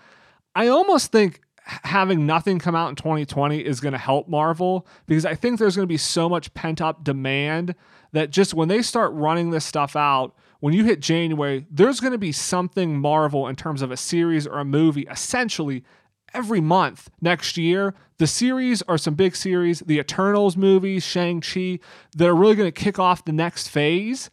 [0.56, 5.26] I almost think having nothing come out in 2020 is going to help Marvel because
[5.26, 7.76] I think there's going to be so much pent up demand
[8.12, 12.12] that just when they start running this stuff out, when you hit January, there's going
[12.12, 15.84] to be something Marvel in terms of a series or a movie essentially
[16.34, 17.93] every month next year.
[18.18, 21.80] The series are some big series, the Eternals movies, Shang-Chi,
[22.16, 24.30] that are really going to kick off the next phase.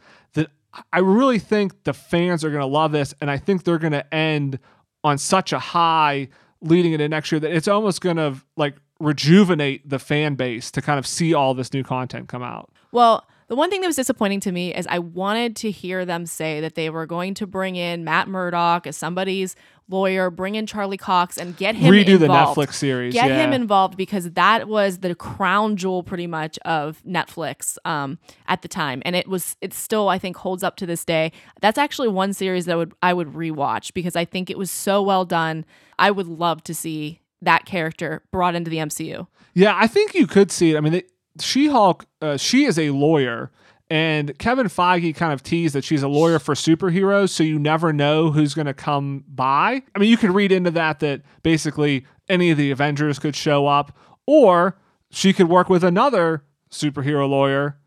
[0.92, 3.92] I really think the fans are going to love this, and I think they're going
[3.92, 4.58] to end
[5.02, 6.28] on such a high
[6.60, 10.82] leading into next year that it's almost going to like rejuvenate the fan base to
[10.82, 12.70] kind of see all this new content come out.
[12.92, 16.24] Well, the one thing that was disappointing to me is I wanted to hear them
[16.24, 19.56] say that they were going to bring in Matt Murdock as somebody's
[19.88, 22.56] lawyer, bring in Charlie Cox, and get him Redo the involved.
[22.56, 23.12] Netflix series.
[23.12, 23.44] Get yeah.
[23.44, 28.68] him involved because that was the crown jewel, pretty much, of Netflix um, at the
[28.68, 29.56] time, and it was.
[29.60, 31.32] It still, I think, holds up to this day.
[31.60, 35.02] That's actually one series that would I would rewatch because I think it was so
[35.02, 35.64] well done.
[35.98, 39.26] I would love to see that character brought into the MCU.
[39.54, 40.76] Yeah, I think you could see it.
[40.76, 41.02] I mean, they,
[41.42, 43.50] She-Hulk, uh, she is a lawyer,
[43.90, 47.92] and Kevin Feige kind of teased that she's a lawyer for superheroes, so you never
[47.92, 49.82] know who's going to come by.
[49.94, 53.66] I mean, you could read into that that basically any of the Avengers could show
[53.66, 54.78] up, or
[55.10, 57.78] she could work with another superhero lawyer,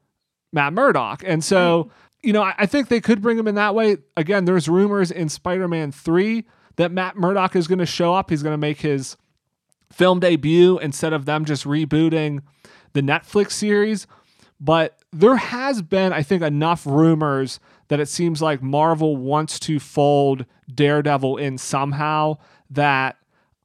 [0.51, 1.23] Matt Murdock.
[1.25, 1.89] And so,
[2.21, 3.97] you know, I, I think they could bring him in that way.
[4.17, 6.45] Again, there's rumors in Spider-Man 3
[6.75, 8.29] that Matt Murdock is going to show up.
[8.29, 9.15] He's going to make his
[9.89, 12.41] film debut instead of them just rebooting
[12.93, 14.07] the Netflix series.
[14.59, 19.79] But there has been, I think, enough rumors that it seems like Marvel wants to
[19.79, 22.37] fold Daredevil in somehow
[22.69, 23.17] that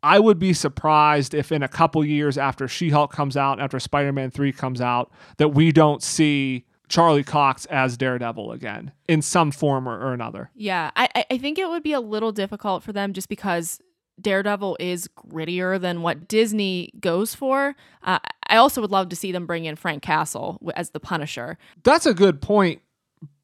[0.02, 3.78] I would be surprised if in a couple years after She Hulk comes out, after
[3.78, 9.22] Spider Man 3 comes out, that we don't see Charlie Cox as Daredevil again in
[9.22, 10.50] some form or, or another.
[10.54, 13.80] Yeah, I I- I think it would be a little difficult for them just because
[14.20, 17.74] Daredevil is grittier than what Disney goes for.
[18.02, 21.58] Uh, I also would love to see them bring in Frank Castle as the Punisher.
[21.84, 22.82] That's a good point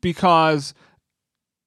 [0.00, 0.74] because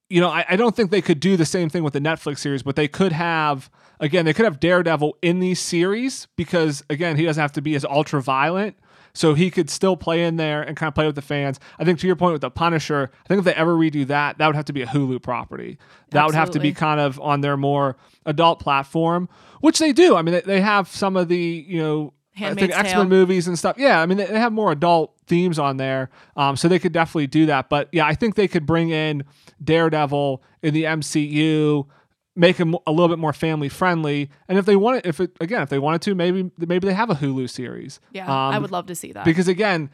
[0.09, 2.39] you know, I, I don't think they could do the same thing with the Netflix
[2.39, 7.17] series, but they could have again, they could have Daredevil in these series because again,
[7.17, 8.77] he doesn't have to be as ultra violent.
[9.17, 11.59] So he could still play in there and kind of play with the fans.
[11.79, 14.37] I think to your point with the Punisher, I think if they ever redo that,
[14.37, 15.79] that would have to be a Hulu property.
[16.11, 17.97] That would have to be kind of on their more
[18.27, 19.27] adult platform,
[19.59, 20.15] which they do.
[20.15, 23.57] I mean, they, have some of the, you know, I think X Men movies and
[23.57, 23.77] stuff.
[23.79, 26.09] Yeah, I mean, they, they have more adult themes on there.
[26.35, 27.69] Um, so they could definitely do that.
[27.69, 29.23] But yeah, I think they could bring in
[29.63, 31.87] Daredevil in the MCU,
[32.37, 34.29] make them a little bit more family friendly.
[34.47, 36.93] And if they want it, if it, again, if they wanted to, maybe maybe they
[36.93, 37.99] have a Hulu series.
[38.13, 39.25] Yeah, Um, I would love to see that.
[39.25, 39.89] because again,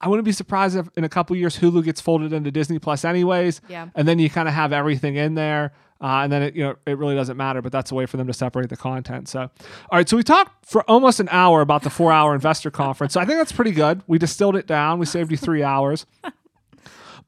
[0.00, 3.04] I wouldn't be surprised if in a couple years Hulu gets folded into Disney Plus
[3.04, 3.62] anyways.
[3.68, 3.88] Yeah.
[3.94, 5.72] And then you kind of have everything in there.
[5.98, 8.18] Uh, and then it, you know it really doesn't matter, but that's a way for
[8.18, 9.26] them to separate the content.
[9.30, 9.50] So, all
[9.92, 13.14] right, so we talked for almost an hour about the four-hour investor conference.
[13.14, 14.02] So I think that's pretty good.
[14.06, 14.98] We distilled it down.
[14.98, 16.04] We saved you three hours.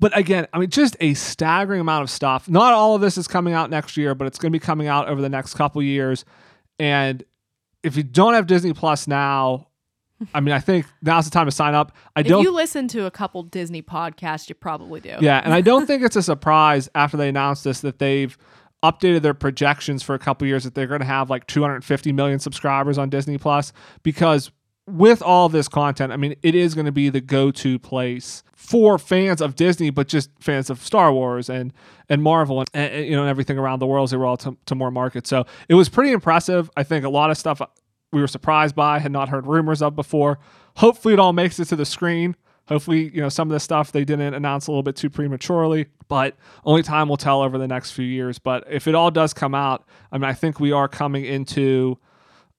[0.00, 2.48] But again, I mean, just a staggering amount of stuff.
[2.48, 4.86] Not all of this is coming out next year, but it's going to be coming
[4.86, 6.24] out over the next couple years.
[6.78, 7.24] And
[7.82, 9.66] if you don't have Disney Plus now,
[10.34, 11.92] I mean, I think now's the time to sign up.
[12.16, 15.16] I don't you listen to a couple Disney podcasts, you probably do.
[15.20, 18.36] yeah, and I don't think it's a surprise after they announced this that they've
[18.82, 22.38] updated their projections for a couple years that they're going to have like 250 million
[22.38, 23.72] subscribers on Disney Plus
[24.02, 24.50] because
[24.88, 28.98] with all this content, I mean, it is going to be the go-to place for
[28.98, 31.72] fans of Disney, but just fans of Star Wars and
[32.08, 34.74] and Marvel and, and you know everything around the world as they roll to, to
[34.74, 35.30] more markets.
[35.30, 36.70] So it was pretty impressive.
[36.76, 37.62] I think a lot of stuff
[38.12, 40.38] we were surprised by, had not heard rumors of before.
[40.76, 42.36] Hopefully, it all makes it to the screen.
[42.68, 45.86] Hopefully, you know, some of the stuff they didn't announce a little bit too prematurely,
[46.08, 48.38] but only time will tell over the next few years.
[48.38, 51.98] But if it all does come out, I mean, I think we are coming into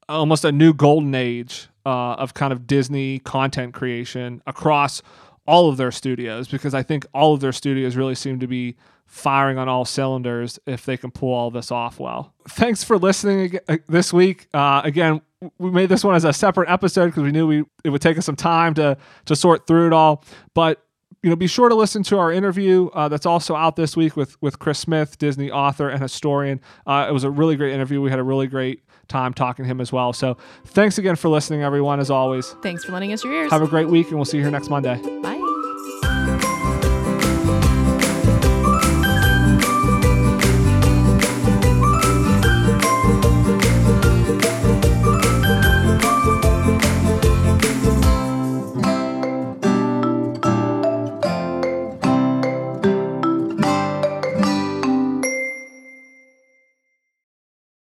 [0.08, 5.02] almost a new golden age uh, of kind of Disney content creation across
[5.48, 8.76] all of their studios because I think all of their studios really seem to be
[9.08, 12.32] firing on all cylinders if they can pull all this off well.
[12.48, 14.48] Thanks for listening uh, this week.
[14.54, 15.22] Uh, again,
[15.58, 18.20] we made this one as a separate episode because we knew we it would take
[18.20, 20.24] us some time to to sort through it all,
[20.54, 20.86] but
[21.24, 24.16] you know, be sure to listen to our interview uh, that's also out this week
[24.16, 26.62] with with Chris Smith, Disney author and historian.
[26.86, 28.00] Uh, it was a really great interview.
[28.00, 30.14] We had a really great time talking to him as well.
[30.14, 32.00] So, thanks again for listening, everyone.
[32.00, 33.52] As always, Thanks for lending us your ears.
[33.52, 34.96] have a great week, and we'll see you here next Monday.
[35.22, 35.49] Bye.